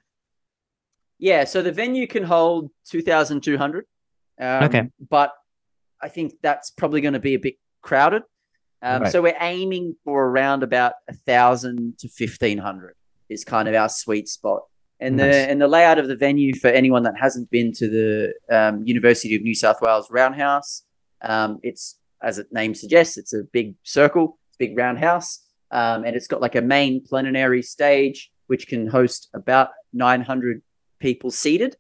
[1.19, 3.85] Yeah, so the venue can hold 2,200.
[4.41, 4.89] Um, Okay.
[5.09, 5.33] But
[6.03, 8.23] I think that's probably going to be a bit crowded.
[8.83, 9.13] Um, Right.
[9.13, 12.95] So we're aiming for around about a 1,000 to 1,500
[13.29, 14.63] is kind of our sweet spot.
[15.01, 18.35] And the and the layout of the venue for anyone that hasn't been to the
[18.57, 20.85] um, University of New South Wales Roundhouse,
[21.23, 26.05] um, it's as its name suggests, it's a big circle, it's a big roundhouse, um,
[26.05, 30.63] and it's got like a main plenary stage which can host about 900
[31.01, 31.77] people seated.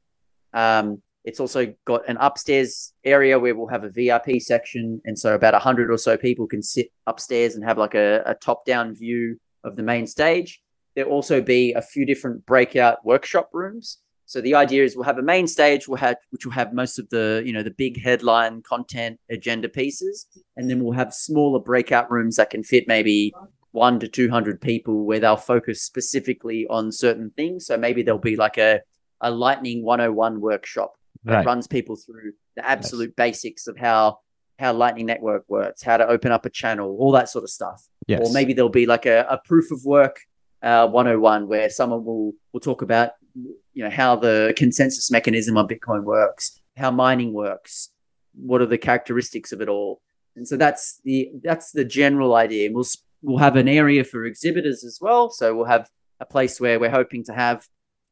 [0.53, 5.35] Um, it's also got an upstairs area where we'll have a VIP section, and so
[5.35, 9.39] about 100 or so people can sit upstairs and have like a, a top-down view
[9.62, 10.61] of the main stage.
[10.95, 13.99] There'll also be a few different breakout workshop rooms.
[14.27, 16.99] So the idea is we'll have a main stage, we'll have which will have most
[16.99, 21.61] of the you know the big headline content agenda pieces, and then we'll have smaller
[21.61, 23.33] breakout rooms that can fit maybe
[23.70, 27.66] one to two hundred people, where they'll focus specifically on certain things.
[27.66, 28.81] So maybe there'll be like a
[29.20, 30.95] a Lightning 101 workshop
[31.25, 31.47] that Right.
[31.47, 34.18] runs people through the absolute basics of how
[34.59, 37.83] how Lightning Network works, how to open up a channel, all that sort of stuff.
[38.07, 38.20] Yes.
[38.23, 40.20] Or maybe there'll be like a, a proof of work
[40.62, 45.66] uh, 101 where someone will will talk about you know how the consensus mechanism on
[45.66, 47.91] Bitcoin works, how mining works,
[48.35, 50.01] what are the characteristics of it all,
[50.37, 52.66] and so that's the that's the general idea.
[52.66, 52.87] And we'll
[53.23, 55.31] we'll have an area for exhibitors as well.
[55.31, 55.89] So we'll have
[56.20, 57.66] a place where we're hoping to have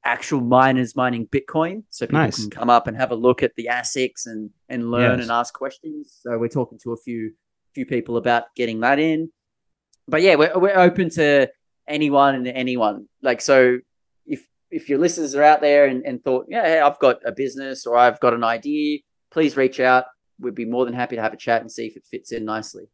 [0.04, 2.40] actual miners mining Bitcoin, so people Nice.
[2.40, 5.22] can come up and have a look at the ASICs and and learn Yes.
[5.22, 6.18] and ask questions.
[6.22, 7.32] So we're talking to a few
[7.74, 9.30] few people about getting that in.
[10.08, 11.48] But yeah, we're we're open to
[11.86, 13.08] anyone and anyone.
[13.22, 13.78] Like so,
[14.26, 17.32] if if your listeners are out there and, and thought, yeah, hey, I've got a
[17.32, 20.04] business or I've got an idea, please reach out.
[20.38, 22.44] We'd be more than happy to have a chat and see if it fits in
[22.46, 22.84] nicely.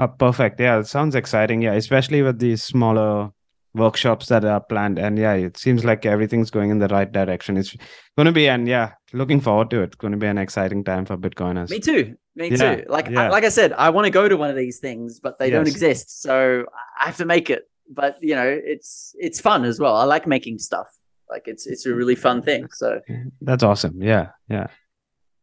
[0.00, 0.60] Oh, perfect.
[0.60, 1.62] Yeah, it sounds exciting.
[1.62, 3.30] Yeah, especially with these smaller
[3.74, 4.98] workshops that are planned.
[4.98, 7.56] And yeah, it seems like everything's going in the right direction.
[7.56, 7.76] It's
[8.16, 9.84] going to be, and yeah, looking forward to it.
[9.84, 11.70] It's going to be an exciting time for Bitcoiners.
[11.70, 12.16] Me too.
[12.34, 12.84] Me Yeah, too.
[12.88, 13.24] Like yeah.
[13.24, 15.50] I, like I said, I want to go to one of these things, but they
[15.50, 16.22] don't exist.
[16.22, 16.66] So
[17.00, 17.68] I have to make it.
[17.90, 19.96] But you know, it's it's fun as well.
[19.96, 20.86] I like making stuff.
[21.30, 22.68] Like it's it's a really fun thing.
[22.72, 23.00] So
[23.40, 24.02] That's awesome.
[24.02, 24.66] Yeah, yeah.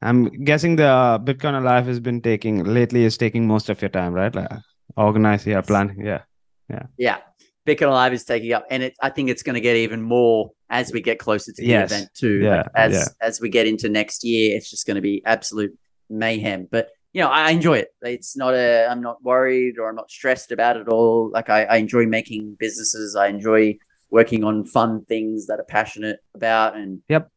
[0.02, 3.90] I'm guessing the uh, Bitcoin Alive has been taking lately is taking most of your
[3.90, 4.34] time, right?
[4.34, 4.50] Like
[4.96, 6.22] organize, yeah, plan, yeah,
[6.70, 6.84] yeah.
[6.98, 7.18] yeah,
[7.66, 10.52] Bitcoin Alive is taking up, and it I think it's going to get even more
[10.70, 11.92] as we get closer to the Yes.
[11.92, 12.42] event too.
[12.42, 13.06] Yeah, Like, as yeah.
[13.28, 15.78] as we get into next year, it's just going to be absolute
[16.10, 16.68] mayhem.
[16.70, 17.90] But you know, I enjoy it.
[18.02, 21.30] It's not a I'm not worried or I'm not stressed about it all.
[21.32, 23.16] Like I, I enjoy making businesses.
[23.16, 23.78] I enjoy
[24.12, 27.30] working on fun things that are passionate about and Yep.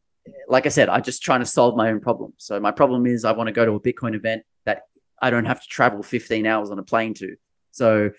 [0.47, 2.33] like I said, I'm just trying to solve my own problem.
[2.37, 4.83] So my problem is I want to go to a Bitcoin event that
[5.21, 7.35] I don't have to travel 15 hours on a plane to.
[7.71, 8.11] So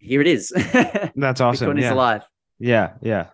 [0.00, 0.50] here it is.
[1.16, 1.70] That's awesome.
[1.70, 1.92] Bitcoin is yeah.
[1.92, 2.22] alive.
[2.58, 3.26] Yeah, yeah.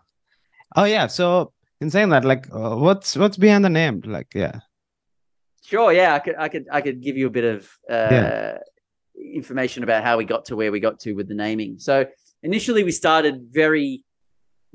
[0.75, 1.07] Oh yeah.
[1.07, 4.03] So in saying that, like, uh, what's what's behind the name?
[4.05, 4.61] Like, yeah,
[5.67, 8.59] Sure, yeah, I could, I could, I could give you a bit of uh, Yeah.
[9.35, 11.81] information about how we got to where we got to with the naming.
[11.81, 12.07] So
[12.45, 14.05] initially, we started very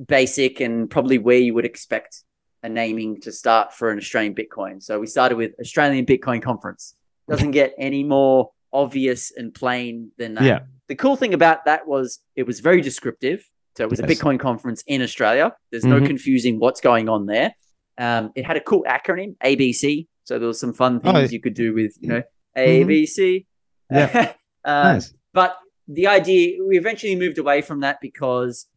[0.05, 2.23] basic and probably where you would expect
[2.61, 4.83] a naming to start for an Australian Bitcoin.
[4.83, 6.95] So we started with Australian Bitcoin Conference.
[7.29, 10.43] Doesn't get any more obvious and plain than that.
[10.43, 10.59] Yeah.
[10.91, 13.49] The cool thing about that was it was very descriptive.
[13.77, 15.55] So it was a Bitcoin conference in Australia.
[15.71, 16.05] There's no Mhm.
[16.07, 17.55] confusing what's going on there.
[17.97, 20.09] Um, it had a cool acronym, ABC.
[20.25, 22.23] So there was some fun Oh, things it- you could do with, you know,
[22.57, 23.45] ABC.
[23.89, 24.33] Yeah.
[24.65, 25.13] um, nice.
[25.31, 25.55] But
[25.87, 28.67] the idea, we eventually moved away from that because,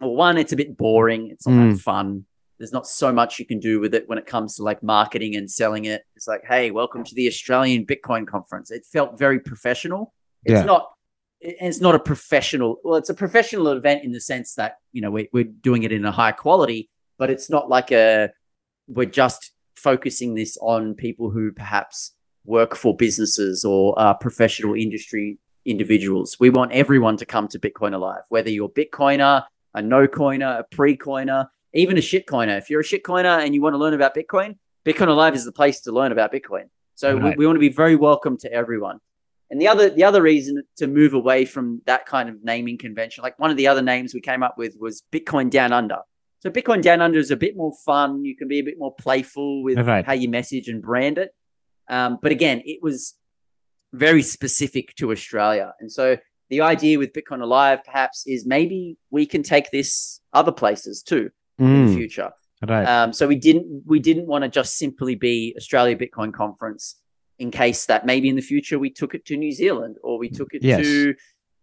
[0.00, 1.30] well, one, it's a bit boring.
[1.32, 1.72] It's not Mm.
[1.72, 2.26] that fun.
[2.58, 5.34] There's not so much you can do with it when it comes to like marketing
[5.34, 6.02] and selling it.
[6.14, 8.70] It's like, hey, welcome to the Australian Bitcoin conference.
[8.70, 10.14] It felt very professional.
[10.44, 10.64] It's Yeah.
[10.64, 10.90] not.
[11.40, 12.80] It- It's not a professional.
[12.84, 15.92] Well, it's a professional event in the sense that you know we, we're doing it
[15.92, 18.30] in a high quality, but it's not like a.
[18.88, 22.14] We're just focusing this on people who perhaps
[22.44, 26.36] work for businesses or are professional industry individuals.
[26.38, 30.58] We want everyone to come to Bitcoin Alive, whether you're a Bitcoiner, a no coiner,
[30.60, 32.56] a pre coiner, even a shit coiner.
[32.58, 35.44] If you're a shit coiner and you want to learn about Bitcoin, Bitcoin Alive is
[35.46, 36.64] the place to learn about Bitcoin.
[36.94, 37.36] So Right.
[37.36, 38.98] we, we want to be very welcome to everyone.
[39.50, 43.22] And the other the other reason to move away from that kind of naming convention,
[43.22, 45.98] like one of the other names we came up with was Bitcoin Down Under.
[46.40, 48.24] So Bitcoin Down Under is a bit more fun.
[48.24, 50.04] You can be a bit more playful with Right.
[50.04, 51.30] how you message and brand it.
[51.88, 53.14] Um, but again, it was
[53.92, 55.72] very specific to Australia.
[55.80, 56.16] And so
[56.50, 61.30] the idea with Bitcoin Alive perhaps is maybe we can take this other places too
[61.58, 62.30] in the Mm, future.
[62.66, 62.84] right.
[62.84, 66.96] Um, so we didn't we didn't want to just simply be Australia Bitcoin Conference
[67.38, 70.28] in case that maybe in the future we took it to New Zealand or we
[70.28, 70.80] took it Yes.
[70.80, 71.14] to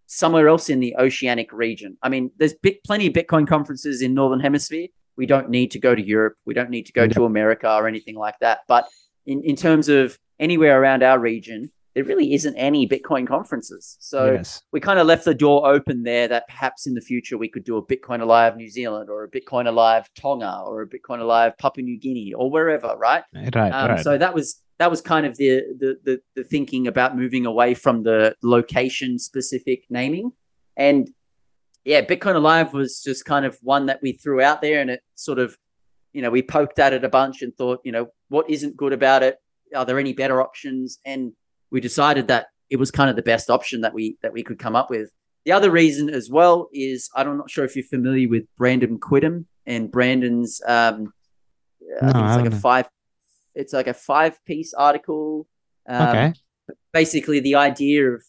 [0.08, 1.98] somewhere else in the oceanic region.
[2.04, 4.88] I mean, there's big, plenty of Bitcoin conferences in Northern Hemisphere.
[5.16, 6.36] We don't need to go to Europe.
[6.46, 8.60] We don't need to go to America or anything like that.
[8.68, 8.90] But
[9.26, 13.98] in, in terms of anywhere around our region, there really isn't any Bitcoin conferences.
[14.00, 14.62] So yes.
[14.72, 17.64] we kind of left the door open there that perhaps in the future we could
[17.64, 21.58] do a Bitcoin Alive New Zealand or a Bitcoin Alive Tonga or a Bitcoin Alive
[21.58, 23.24] Papua New Guinea or wherever, right?
[23.34, 23.56] Right.
[23.72, 24.00] Um, right.
[24.04, 27.76] So that was that was kind of the, the the the thinking about moving away
[27.76, 30.32] from the location specific naming,
[30.76, 31.08] and
[31.86, 35.02] yeah, Bitcoin Alive was just kind of one that we threw out there, and it
[35.14, 35.56] sort of,
[36.14, 38.92] you know, we poked at it a bunch and thought, you know, what isn't good
[38.92, 39.38] about it?
[39.76, 40.98] Are there any better options?
[41.06, 41.34] And
[41.70, 44.58] we decided that it was kind of the best option that we that we could
[44.58, 45.12] come up with.
[45.46, 49.46] The other reason as well is I'm not sure if you're familiar with Brandon Quittem
[49.68, 51.14] and Brandon's um
[52.02, 52.88] I No, think I it's like a five
[53.56, 55.48] it's like a five piece article.
[55.88, 56.34] Um, okay.
[56.94, 58.24] basically the idea of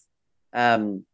[0.55, 1.05] um,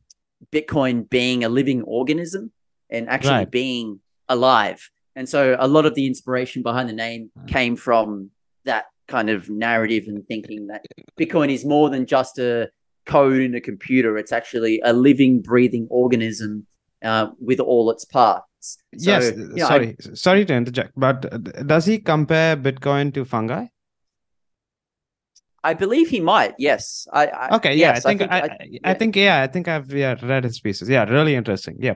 [0.53, 2.53] Bitcoin being a living organism
[2.91, 3.51] and actually Right.
[3.51, 4.89] being alive.
[5.17, 8.31] And so a lot of the inspiration behind the name came from
[8.65, 10.85] that kind of narrative and thinking that
[11.19, 12.71] Bitcoin is more than just a
[13.07, 14.17] code in a computer.
[14.17, 16.67] It's actually a living, breathing organism
[17.03, 18.45] uh, with all its parts.
[18.61, 19.33] So, yes.
[19.37, 19.97] you know, I- sorry.
[20.15, 23.67] Sorry to interject, but does he compare Bitcoin to fungi?
[25.65, 26.55] I, believe he might.
[26.59, 27.07] Yes.
[27.13, 27.75] I, I Okay.
[27.75, 27.95] Yeah.
[27.95, 28.31] yes, I think.
[28.31, 28.95] I, I, yeah.
[28.95, 29.17] think.
[29.17, 29.43] Yeah.
[29.43, 30.89] I think I've yeah, read his pieces.
[30.89, 31.05] Yeah.
[31.05, 31.77] Really interesting.
[31.81, 31.95] Yeah.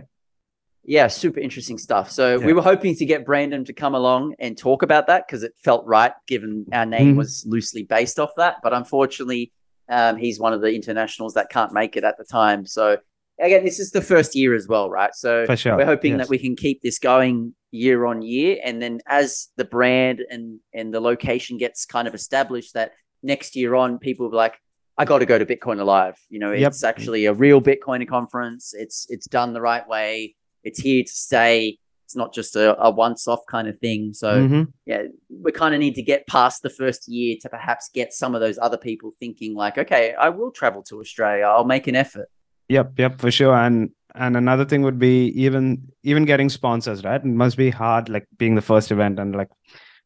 [0.84, 2.10] Yeah, super interesting stuff.
[2.10, 5.44] So we were hoping to get Brandon to come along and talk about that because
[5.44, 7.18] it felt right, given our name Mhm.
[7.18, 8.56] was loosely based off that.
[8.64, 9.52] But unfortunately,
[9.88, 12.66] um, he's one of the internationals that can't make it at the time.
[12.66, 12.96] So
[13.40, 15.14] again, this is the first year as well, right?
[15.14, 16.22] So For sure, we're hoping yes.
[16.22, 20.58] that we can keep this going year on year, and then as the brand and
[20.74, 22.90] and the location gets kind of established, that
[23.22, 24.58] next year on, people will be like,
[24.98, 26.16] I got to go to Bitcoin Alive.
[26.28, 26.68] You know, Yep.
[26.72, 28.74] it's actually a real Bitcoin conference.
[28.76, 30.34] It's it's done the right way.
[30.64, 31.78] It's here to stay.
[32.04, 34.12] It's not just a, a once off kind of thing.
[34.12, 34.72] So Mhm.
[34.84, 38.34] yeah, we kind of need to get past the first year to perhaps get some
[38.34, 41.44] of those other people thinking like, okay, I will travel to Australia.
[41.46, 42.28] I'll make an effort.
[42.68, 43.54] Yep, yep, for sure.
[43.56, 47.20] And and another thing would be even even getting sponsors, right?
[47.24, 49.48] It must be hard, like being the first event and like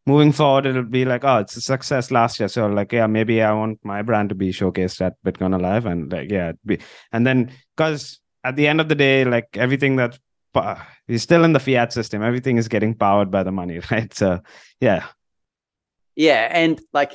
[0.06, 2.48] moving forward, it'll be like, oh, it's a success last year.
[2.48, 5.86] So like, yeah, maybe I want my brand to be showcased at Bitcoin Alive.
[5.86, 6.78] And like, yeah, it'd be
[7.12, 10.18] and then because at the end of the day, like everything that's
[10.54, 14.12] pa- we're still in the fiat system, everything is getting powered by the money, right?
[14.14, 14.40] So
[14.80, 15.06] yeah.
[16.14, 17.12] Yeah, and like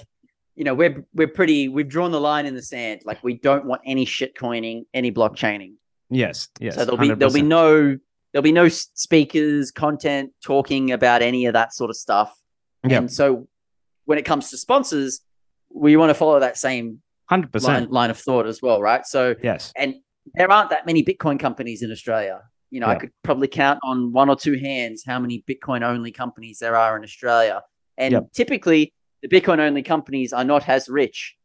[0.56, 3.02] you know, we're we're pretty we've drawn the line in the sand.
[3.06, 5.76] Like we don't want any shit coining, any blockchaining.
[6.10, 6.76] Yes, yes.
[6.76, 7.98] so there'll be there'll be no
[8.32, 12.38] there'll be no speakers, content talking about any of that sort of stuff.
[12.84, 13.00] Yep.
[13.00, 13.48] And so
[14.06, 15.22] when it comes to sponsors,
[15.74, 17.64] we want to follow that same 100%.
[17.64, 19.06] line, line of thought as well, right?
[19.06, 19.72] So Yes.
[19.76, 19.96] and
[20.36, 22.42] there aren't that many Bitcoin companies in Australia.
[22.70, 26.12] You know, I could probably count on one or two hands how many Bitcoin only
[26.12, 27.62] companies there are in Australia.
[27.98, 28.32] And Yep.
[28.34, 31.36] typically, the Bitcoin only companies are not as rich,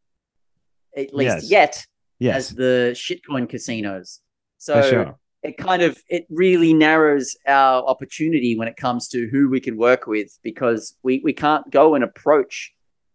[0.96, 1.50] at least Yes.
[1.50, 1.86] yet,
[2.20, 2.36] Yes.
[2.36, 4.20] as the shitcoin casinos.
[4.58, 5.18] So sure.
[5.48, 9.76] It kind of it really narrows our opportunity when it comes to who we can
[9.76, 12.72] work with because we we can't go and approach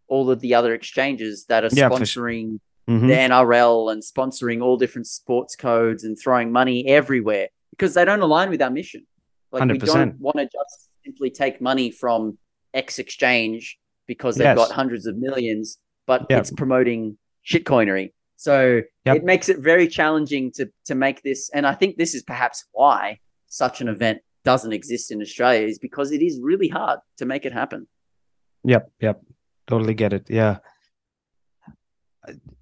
[0.07, 2.59] all of the other exchanges that are Yeah, sponsoring
[2.89, 3.07] Mhm.
[3.07, 8.21] the NRL and sponsoring all different sports codes and throwing money everywhere because they don't
[8.21, 9.05] align with our mission.
[9.51, 9.85] Like we 100%.
[9.85, 12.37] don't want to just simply take money from
[12.73, 13.77] X exchange
[14.07, 14.57] because they've Yes.
[14.57, 15.77] got hundreds of millions,
[16.07, 16.39] but Yeah.
[16.39, 17.17] it's promoting
[17.49, 18.13] shitcoinery.
[18.47, 19.15] So Yep.
[19.17, 21.49] it makes it very challenging to to make this.
[21.53, 25.77] And I think this is perhaps why such an event doesn't exist in Australia is
[25.77, 27.87] because it is really hard to make it happen.
[28.63, 29.21] Yep, yep.
[29.67, 30.25] Totally get it.
[30.29, 30.57] Yeah.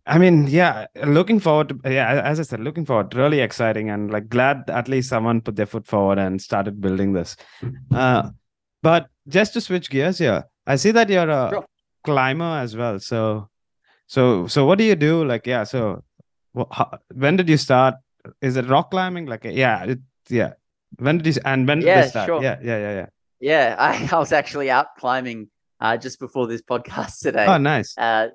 [0.06, 4.12] I mean, yeah, looking forward to, yeah, as I said, looking forward, really exciting and
[4.12, 7.36] like glad at least someone put their foot forward and started building this.
[7.94, 8.30] Uh,
[8.82, 11.66] but just to switch gears here, I see that you're a Sure.
[12.04, 13.00] climber as well.
[13.00, 13.49] So,
[14.10, 15.24] so, so what do you do?
[15.24, 16.04] Like, yeah, so
[16.72, 17.94] how, when did you start?
[18.42, 19.28] Is it rock climbing?
[19.28, 20.00] Like, yeah, it,
[20.30, 20.54] yeah.
[20.98, 22.26] When did you, and when did Yeah, they start?
[22.28, 22.42] sure.
[22.42, 23.06] Yeah, yeah, yeah, yeah.
[23.40, 25.50] Yeah, I, I was actually out climbing
[25.80, 27.46] uh, just before this podcast today.
[27.48, 27.96] Oh, nice.
[27.98, 28.30] Uh,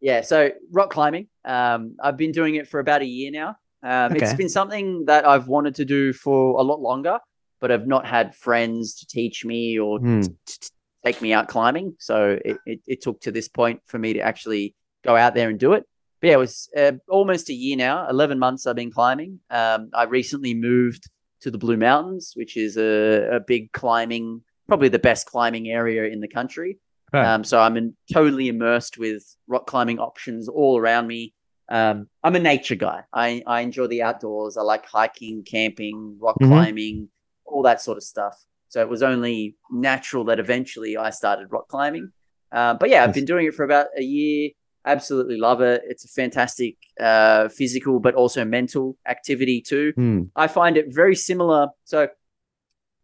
[0.00, 1.26] yeah, so rock climbing.
[1.44, 3.56] Um, I've been doing it for about a year now.
[3.82, 7.18] Um, It's been something that I've wanted to do for a lot longer,
[7.60, 10.20] but I've not had friends to teach me or Hmm.
[10.22, 10.68] t- t-
[11.04, 11.96] take me out climbing.
[11.98, 14.74] So it, it, it took to this point for me to actually
[15.06, 15.84] go out there and do it.
[16.20, 19.40] But yeah, it was uh, almost a year now, 11 months I've been climbing.
[19.50, 21.08] Um, I recently moved
[21.42, 26.04] to the Blue Mountains, which is a, a big climbing, probably the best climbing area
[26.10, 26.78] in the country.
[27.12, 27.24] Right.
[27.26, 31.34] Um, so I'm in, totally immersed with rock climbing options all around me.
[31.68, 33.02] Um, I'm a nature guy.
[33.12, 34.56] I, I enjoy the outdoors.
[34.56, 36.48] I like hiking, camping, rock Mhm.
[36.48, 37.08] climbing,
[37.44, 38.42] all that sort of stuff.
[38.68, 42.10] So it was only natural that eventually I started rock climbing.
[42.50, 44.50] Uh, but yeah, I've been doing it for about a year.
[44.86, 45.82] Absolutely love it.
[45.86, 49.92] It's a fantastic uh, physical, but also mental activity too.
[49.96, 50.22] Hmm.
[50.36, 51.68] I find it very similar.
[51.84, 52.08] So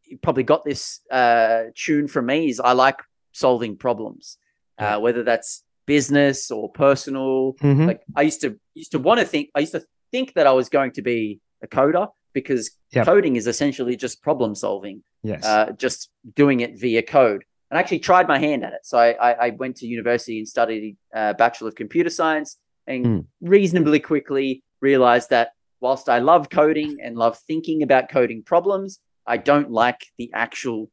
[0.05, 2.99] you probably got this uh, tune from me is I like
[3.33, 4.39] solving problems,
[4.79, 4.97] Yeah.
[4.97, 7.55] uh, whether that's business or personal.
[7.55, 7.87] Mhm.
[7.89, 10.53] Like I used to used to want to think I used to think that I
[10.53, 13.07] was going to be a coder because Yep.
[13.07, 15.45] coding is essentially just problem solving, Yes.
[15.45, 17.43] uh, just doing it via code.
[17.73, 18.81] And actually tried my hand at it.
[18.85, 23.19] So I, I, went to university and studied a Bachelor of Computer Science and Hmm.
[23.41, 29.39] reasonably quickly realized that whilst I love coding and love thinking about coding problems, I
[29.39, 30.91] don't like the actual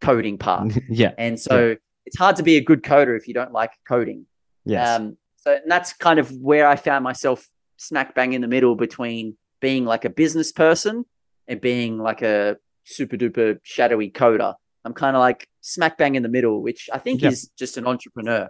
[0.00, 0.72] coding part.
[0.88, 1.10] yeah.
[1.18, 1.74] And so
[2.06, 4.26] it's hard to be a good coder if you don't like coding.
[4.64, 5.00] Yes.
[5.00, 7.48] Um, so and that's kind of where I found myself
[7.78, 11.04] smack bang in the middle between being like a business person
[11.48, 14.54] and being like a super duper shadowy coder.
[14.84, 17.32] I'm kind of like smack bang in the middle, which I think Yep.
[17.32, 18.48] is just an entrepreneur.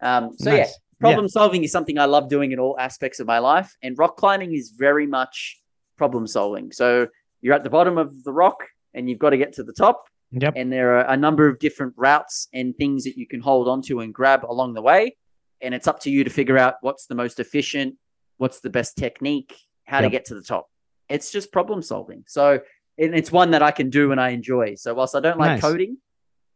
[0.00, 0.78] Um, so yeah, Nice.
[1.00, 4.16] problem solving is something I love doing in all aspects of my life, and rock
[4.16, 5.60] climbing is very much
[5.96, 6.72] problem solving.
[6.72, 7.08] So
[7.40, 8.58] you're at the bottom of the rock,
[8.94, 10.54] and you've got to get to the top, Yep.
[10.56, 14.00] and there are a number of different routes and things that you can hold onto
[14.00, 15.16] and grab along the way.
[15.60, 17.96] And it's up to you to figure out what's the most efficient,
[18.38, 20.68] what's the best technique, how to get to the top.
[21.08, 22.24] It's just problem solving.
[22.26, 22.60] So,
[22.98, 24.74] and it's one that I can do and I enjoy.
[24.76, 25.60] So, whilst I don't like Nice.
[25.60, 25.96] coding,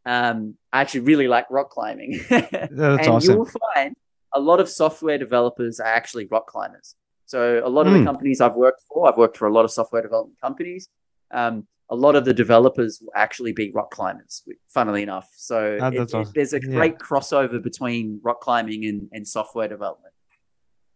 [0.05, 2.19] um, I actually really like rock climbing.
[2.29, 3.35] That's and awesome.
[3.35, 3.95] you'll find
[4.33, 6.95] a lot of software developers are actually rock climbers.
[7.25, 8.05] So a lot of the Hmm.
[8.05, 10.89] companies I've worked for, I've worked for a lot of software development companies.
[11.31, 15.27] Um, a lot of the developers will actually be rock climbers, funnily enough.
[15.35, 16.73] So Ah, it- that's it- there's a Yeah.
[16.75, 20.13] great crossover between rock climbing and, and software development.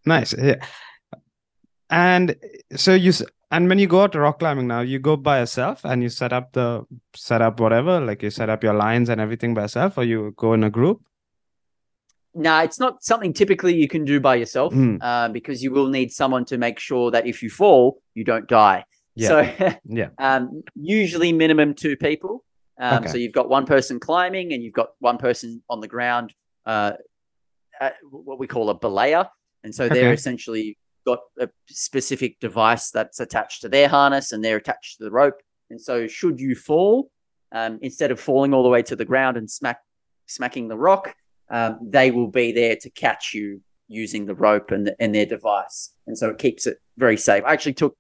[0.06, 0.34] Nice.
[0.38, 0.64] Yeah.
[1.90, 2.36] And
[2.76, 3.12] so you
[3.54, 6.10] and when you go out to rock climbing now, you go by yourself and you
[6.10, 6.68] set up the
[7.16, 10.34] set up whatever, like you set up your lines and everything by yourself, or you
[10.36, 11.02] go in a group.
[12.36, 14.98] No, it's not something typically you can do by yourself Mm.
[15.02, 18.48] uh, because you will need someone to make sure that if you fall, you don't
[18.48, 18.86] die.
[19.16, 19.28] Yeah.
[19.30, 19.38] So
[20.00, 20.10] Yeah.
[20.18, 22.44] um, usually minimum two people.
[22.80, 23.10] Um, Okay.
[23.12, 26.34] So you've got one person climbing and you've got one person on the ground,
[26.66, 26.94] uh,
[28.28, 29.28] what we call a belayer.
[29.64, 30.14] And so they're Okay.
[30.22, 35.12] essentially got a specific device that's attached to their harness and they're attached to the
[35.12, 35.42] rope.
[35.70, 37.10] And so should you fall,
[37.52, 39.80] um, instead of falling all the way to the ground and smack
[40.28, 41.16] smacking the rock,
[41.50, 45.94] um, they will be there to catch you using the rope and, and their device.
[46.08, 47.44] And so it keeps it very safe.
[47.46, 47.96] I actually took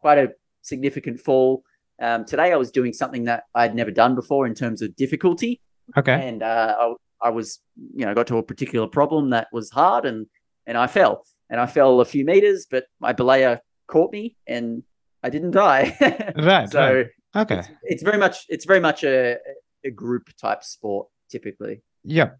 [0.00, 0.32] quite a
[0.62, 1.62] significant fall.
[2.00, 5.60] Um, today I was doing something that I'd never done before in terms of difficulty.
[5.96, 6.28] Okay.
[6.28, 7.60] And uh, I, I was,
[7.94, 10.26] you know, got to a particular problem that was hard and,
[10.66, 11.24] and I fell.
[11.50, 14.82] And I fell a few meters, but my belayer caught me and
[15.22, 15.96] I didn't die.
[16.36, 16.70] Right.
[16.70, 17.06] so right.
[17.36, 17.58] Okay.
[17.58, 19.36] it's, it's very much it's very much a,
[19.84, 21.82] a group type sport typically.
[22.04, 22.38] Yep.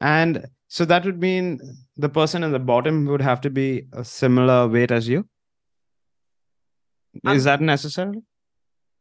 [0.00, 1.60] And so that would mean
[1.96, 5.28] the person in the bottom would have to be a similar weight as you.
[7.14, 8.22] Is Um, that necessary?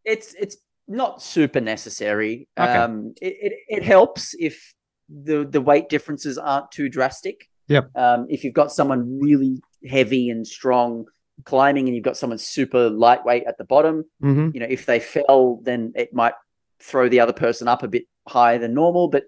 [0.06, 2.48] it's it's not super necessary.
[2.60, 2.72] Okay.
[2.72, 4.74] Um, it, it it helps if
[5.10, 7.50] the the weight differences aren't too drastic.
[7.68, 7.90] Yep.
[7.96, 11.06] Um, if you've got someone really heavy and strong
[11.44, 14.50] climbing, and you've got someone super lightweight at the bottom, Mm-hmm.
[14.54, 16.34] you know, if they fell, then it might
[16.82, 19.08] throw the other person up a bit higher than normal.
[19.10, 19.24] But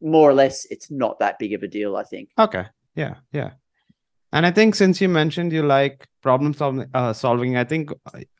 [0.00, 1.96] more or less, it's not that big of a deal.
[1.96, 2.28] I think.
[2.38, 2.64] Okay.
[2.94, 3.14] Yeah.
[3.32, 3.52] Yeah.
[4.32, 7.90] And I think since you mentioned you like problem solving, uh, solving, I think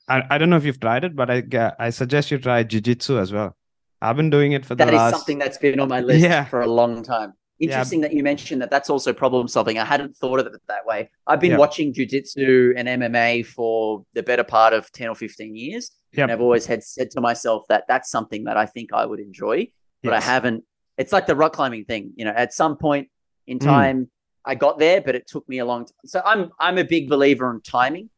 [0.09, 1.43] I, I don't know if you've tried it, but I
[1.79, 3.57] I suggest you try jujitsu as well.
[4.03, 5.15] I've been doing it for the That is last.
[5.15, 6.45] something that's been on my list Yeah.
[6.45, 7.33] for a long time.
[7.59, 7.67] Yeah.
[7.67, 8.71] Interesting that you mentioned that.
[8.71, 9.79] That's also problem solving.
[9.79, 11.11] I hadn't thought of it that way.
[11.27, 11.59] I've been Yeah.
[11.59, 16.23] watching jujitsu and MMA for the better part of ten or fifteen years, Yep.
[16.25, 19.19] and I've always had said to myself that that's something that I think I would
[19.21, 19.69] enjoy,
[20.05, 20.23] but Yes.
[20.23, 20.65] I haven't.
[20.99, 22.13] It's like the rock climbing thing.
[22.17, 23.09] You know, at some point
[23.47, 23.65] in Mm.
[23.65, 24.11] time,
[24.45, 25.97] I got there, but it took me a long time.
[26.07, 28.09] So I'm I'm a big believer in timing.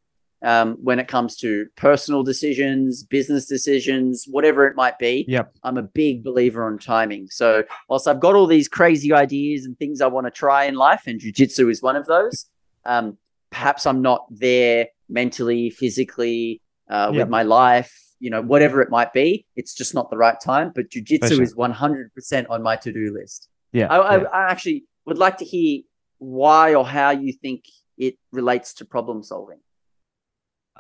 [0.43, 5.53] Um, when it comes to personal decisions, business decisions, whatever it might be, Yep.
[5.63, 7.29] I'm a big believer on timing.
[7.29, 10.77] So whilst I've got all these crazy ideas and things I want to try in
[10.77, 12.47] life, and jujitsu is one of those,
[12.87, 13.19] um,
[13.51, 17.19] perhaps I'm not there mentally, physically, uh, Yeah.
[17.21, 19.45] with my life, you know, whatever it might be.
[19.57, 20.73] It's just not the right time.
[20.75, 21.43] But jujitsu sure.
[21.43, 23.49] is 100% on my to do list.
[23.73, 23.89] Yeah.
[23.89, 24.29] I, I, yeah.
[24.33, 25.81] I actually would like to hear
[26.19, 27.65] why or how you think
[27.99, 29.59] it relates to problem solving.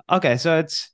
[0.09, 0.91] Okay, so it's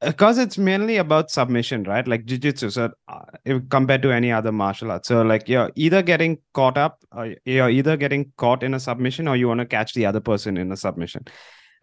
[0.00, 2.06] because it's mainly about submission, right?
[2.06, 2.72] Like jujitsu.
[2.72, 6.76] So uh, if compared to any other martial art, so like you're either getting caught
[6.78, 10.06] up, or you're either getting caught in a submission, or you want to catch the
[10.06, 11.24] other person in a submission,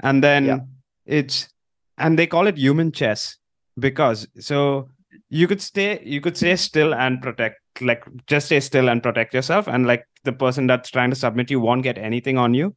[0.02, 0.60] and then Yeah.
[1.06, 1.50] it's
[1.98, 3.38] and they call it human chess
[3.78, 4.90] because so
[5.30, 9.34] you could stay you could stay still and protect like just stay still and protect
[9.34, 12.76] yourself and like the person that's trying to submit you won't get anything on you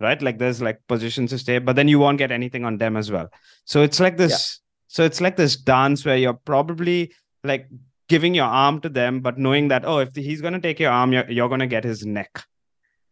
[0.00, 2.96] right like there's like positions to stay but then you won't get anything on them
[2.96, 3.28] as well
[3.64, 7.12] so it's like this so it's like this dance where you're probably
[7.44, 7.68] like
[8.08, 10.90] giving your arm to them but knowing that oh if he's going to take your
[10.90, 12.42] arm you're, you're going to get his neck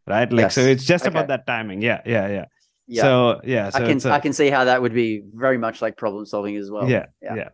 [0.07, 2.45] right like so it's just about that timing yeah yeah yeah,
[2.87, 3.03] Yeah.
[3.03, 5.83] so yeah so I can a- I can see how that would be very much
[5.83, 6.89] like problem solving as well.
[6.89, 7.35] yeah, Yeah.
[7.35, 7.49] yeah.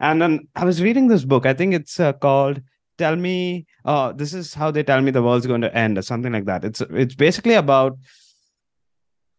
[0.00, 1.46] And then I was reading this book.
[1.46, 2.60] I think it's uh, called
[2.98, 6.02] "Tell Me." Oh, this is how they tell me the world's going to end, or
[6.02, 6.64] something like that.
[6.64, 7.96] It's it's basically about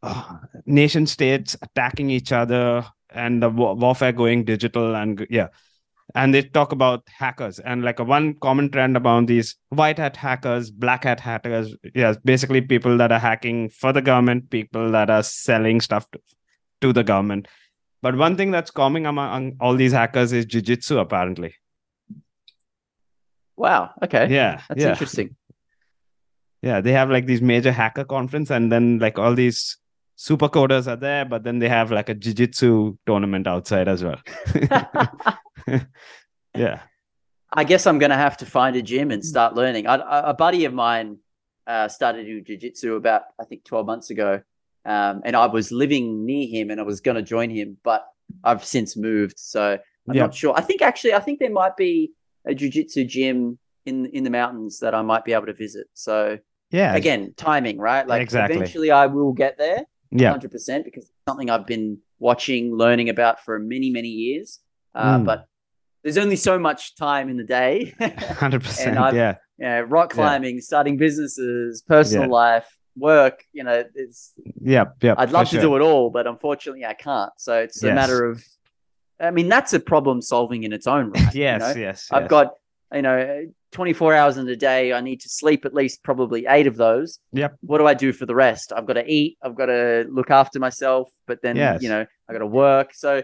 [0.65, 5.47] nation states attacking each other and the warfare going digital, and yeah.
[6.13, 10.15] And they talk about hackers and like a one common trend among these white hat
[10.15, 11.75] hackers, black hat hackers.
[11.93, 16.19] Yeah, basically people that are hacking for the government, people that are selling stuff to,
[16.81, 17.47] to the government.
[18.01, 21.55] But one thing that's common among all these hackers is jiu-jitsu apparently.
[23.57, 23.91] Wow.
[24.03, 24.27] Okay.
[24.29, 25.35] Yeah, That's yeah, interesting.
[26.61, 26.81] yeah.
[26.81, 29.77] They have like these major hacker conference, and then like all these
[30.15, 34.19] super coders are there, but then they have like a jiu-jitsu tournament outside as well.
[36.55, 36.81] yeah.
[37.53, 39.87] I guess I'm going to have to find a gym and start learning.
[39.87, 41.17] I, a a buddy of mine
[41.67, 44.41] uh, started to do jujitsu about, I think, 12 months ago.
[44.83, 48.05] Um, and I was living near him and I was going to join him, but
[48.43, 49.39] I've since moved.
[49.39, 50.23] So I'm Yeah.
[50.23, 50.53] not sure.
[50.55, 52.11] I think actually, I think there might be
[52.45, 55.87] a jiu-jitsu gym in, in the mountains that I might be able to visit.
[55.93, 56.37] So
[56.71, 56.93] Yeah.
[56.95, 58.57] again timing right like Exactly.
[58.57, 59.85] eventually i will get there
[60.19, 60.33] Yeah.
[60.33, 64.59] 100% because it's something i've been watching learning about for many many years
[64.95, 65.25] uh, Mm.
[65.25, 65.47] but
[66.03, 67.93] there's only so much time in the day
[68.43, 68.97] Hundred percent.
[68.97, 69.35] I've- Yeah.
[69.57, 70.15] yeah rock Yeah.
[70.15, 72.31] climbing starting businesses personal Yeah.
[72.43, 74.87] life work you know it's Yep.
[75.01, 75.15] Yep.
[75.19, 75.61] i'd love to sure.
[75.61, 78.43] do it all but unfortunately i can't so it's a matter of
[79.19, 81.59] i mean that's a problem solving in its own right you Yes.
[81.61, 81.73] know?
[81.81, 82.07] Yes.
[82.11, 82.29] I've yes.
[82.29, 82.47] got,
[82.93, 84.93] you know, 24 hours in a day.
[84.93, 87.19] I need to sleep at least probably eight of those.
[87.33, 87.57] Yep.
[87.61, 88.71] What do I do for the rest?
[88.75, 89.37] I've got to eat.
[89.41, 91.09] I've got to look after myself.
[91.27, 91.81] But then, Yes.
[91.81, 92.93] you know, I got to work.
[92.93, 93.23] So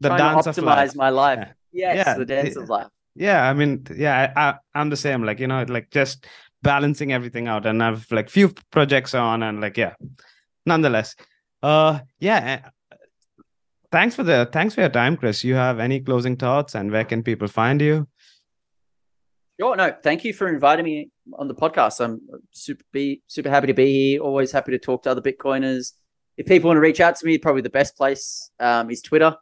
[0.00, 0.94] the trying dance to of optimize life.
[0.96, 1.38] my life.
[1.72, 1.94] Yeah.
[1.94, 2.86] Yes, Yeah, the dance of life.
[3.14, 6.24] yeah i mean yeah I, i'm the same like you know like just
[6.62, 9.94] balancing everything out and i've like few projects on and like yeah
[10.64, 11.16] nonetheless
[11.62, 12.60] uh yeah
[12.92, 12.96] uh,
[13.90, 17.04] thanks for the thanks for your time chris you have any closing thoughts and where
[17.04, 18.06] can people find you
[19.60, 19.74] Sure.
[19.74, 22.00] No, thank you for inviting me on the podcast.
[22.00, 22.20] I'm
[22.52, 24.20] super be super happy to be here.
[24.20, 25.94] Always happy to talk to other Bitcoiners.
[26.36, 29.36] If people want to reach out to me, probably the best place um, is Twitter.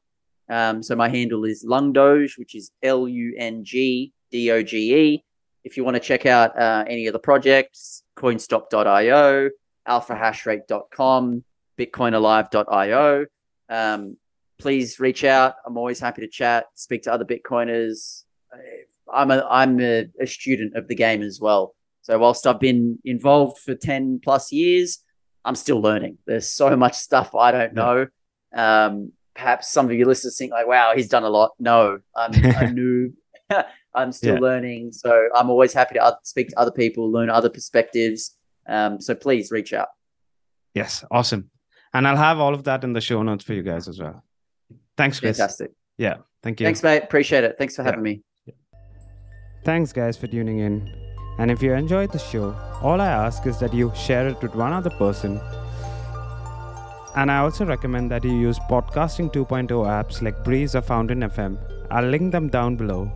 [0.49, 4.95] Um, so my handle is Lungdoge, which is L U N G D O G
[4.97, 5.25] E.
[5.65, 9.51] If you want to check out uh, any of the projects, coinstop.io,
[9.87, 11.45] alphahashrate.com,
[11.79, 13.27] bitcoinalive.io,
[13.69, 14.17] um,
[14.59, 15.57] please reach out.
[15.67, 18.23] I'm always happy to chat, speak to other Bitcoiners.
[19.13, 21.75] I'm a I'm a, a student of the game as well.
[22.03, 24.99] So whilst I've been involved for ten plus years,
[25.45, 26.19] I'm still learning.
[26.27, 28.07] There's so much stuff I don't know.
[28.55, 32.33] Um, perhaps some of your listeners think like, "Wow, he's done a lot." No, I'm
[32.33, 32.37] a
[32.79, 33.13] noob.
[33.95, 34.41] I'm still Yeah.
[34.41, 34.93] learning.
[34.93, 38.37] So I'm always happy to speak to other people, learn other perspectives.
[38.69, 39.89] Um, so please reach out.
[40.75, 41.49] yes awesome
[41.95, 44.23] and i'll have all of that in the show notes for you guys as well
[44.97, 45.71] thanks chris Fantastic.
[45.97, 47.03] yeah thank you Thanks, mate.
[47.05, 47.55] Appreciate it.
[47.59, 47.91] Thanks for Yeah.
[47.91, 48.23] having me.
[49.67, 50.95] Thanks, guys, for tuning in.
[51.39, 54.55] And if you enjoyed the show, all I ask is that you share it with
[54.55, 55.41] one other person.
[57.17, 61.59] And I also recommend that you use Podcasting 2.0 apps like Breez or Fountain FM.
[61.91, 63.11] I'll link them down below.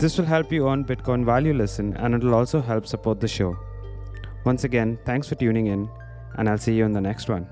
[0.00, 3.20] This will help you earn Bitcoin while you listen, and it will also help support
[3.20, 3.56] the show.
[4.44, 5.88] Once again, thanks for tuning in,
[6.38, 7.46] and I'll see you in the next one.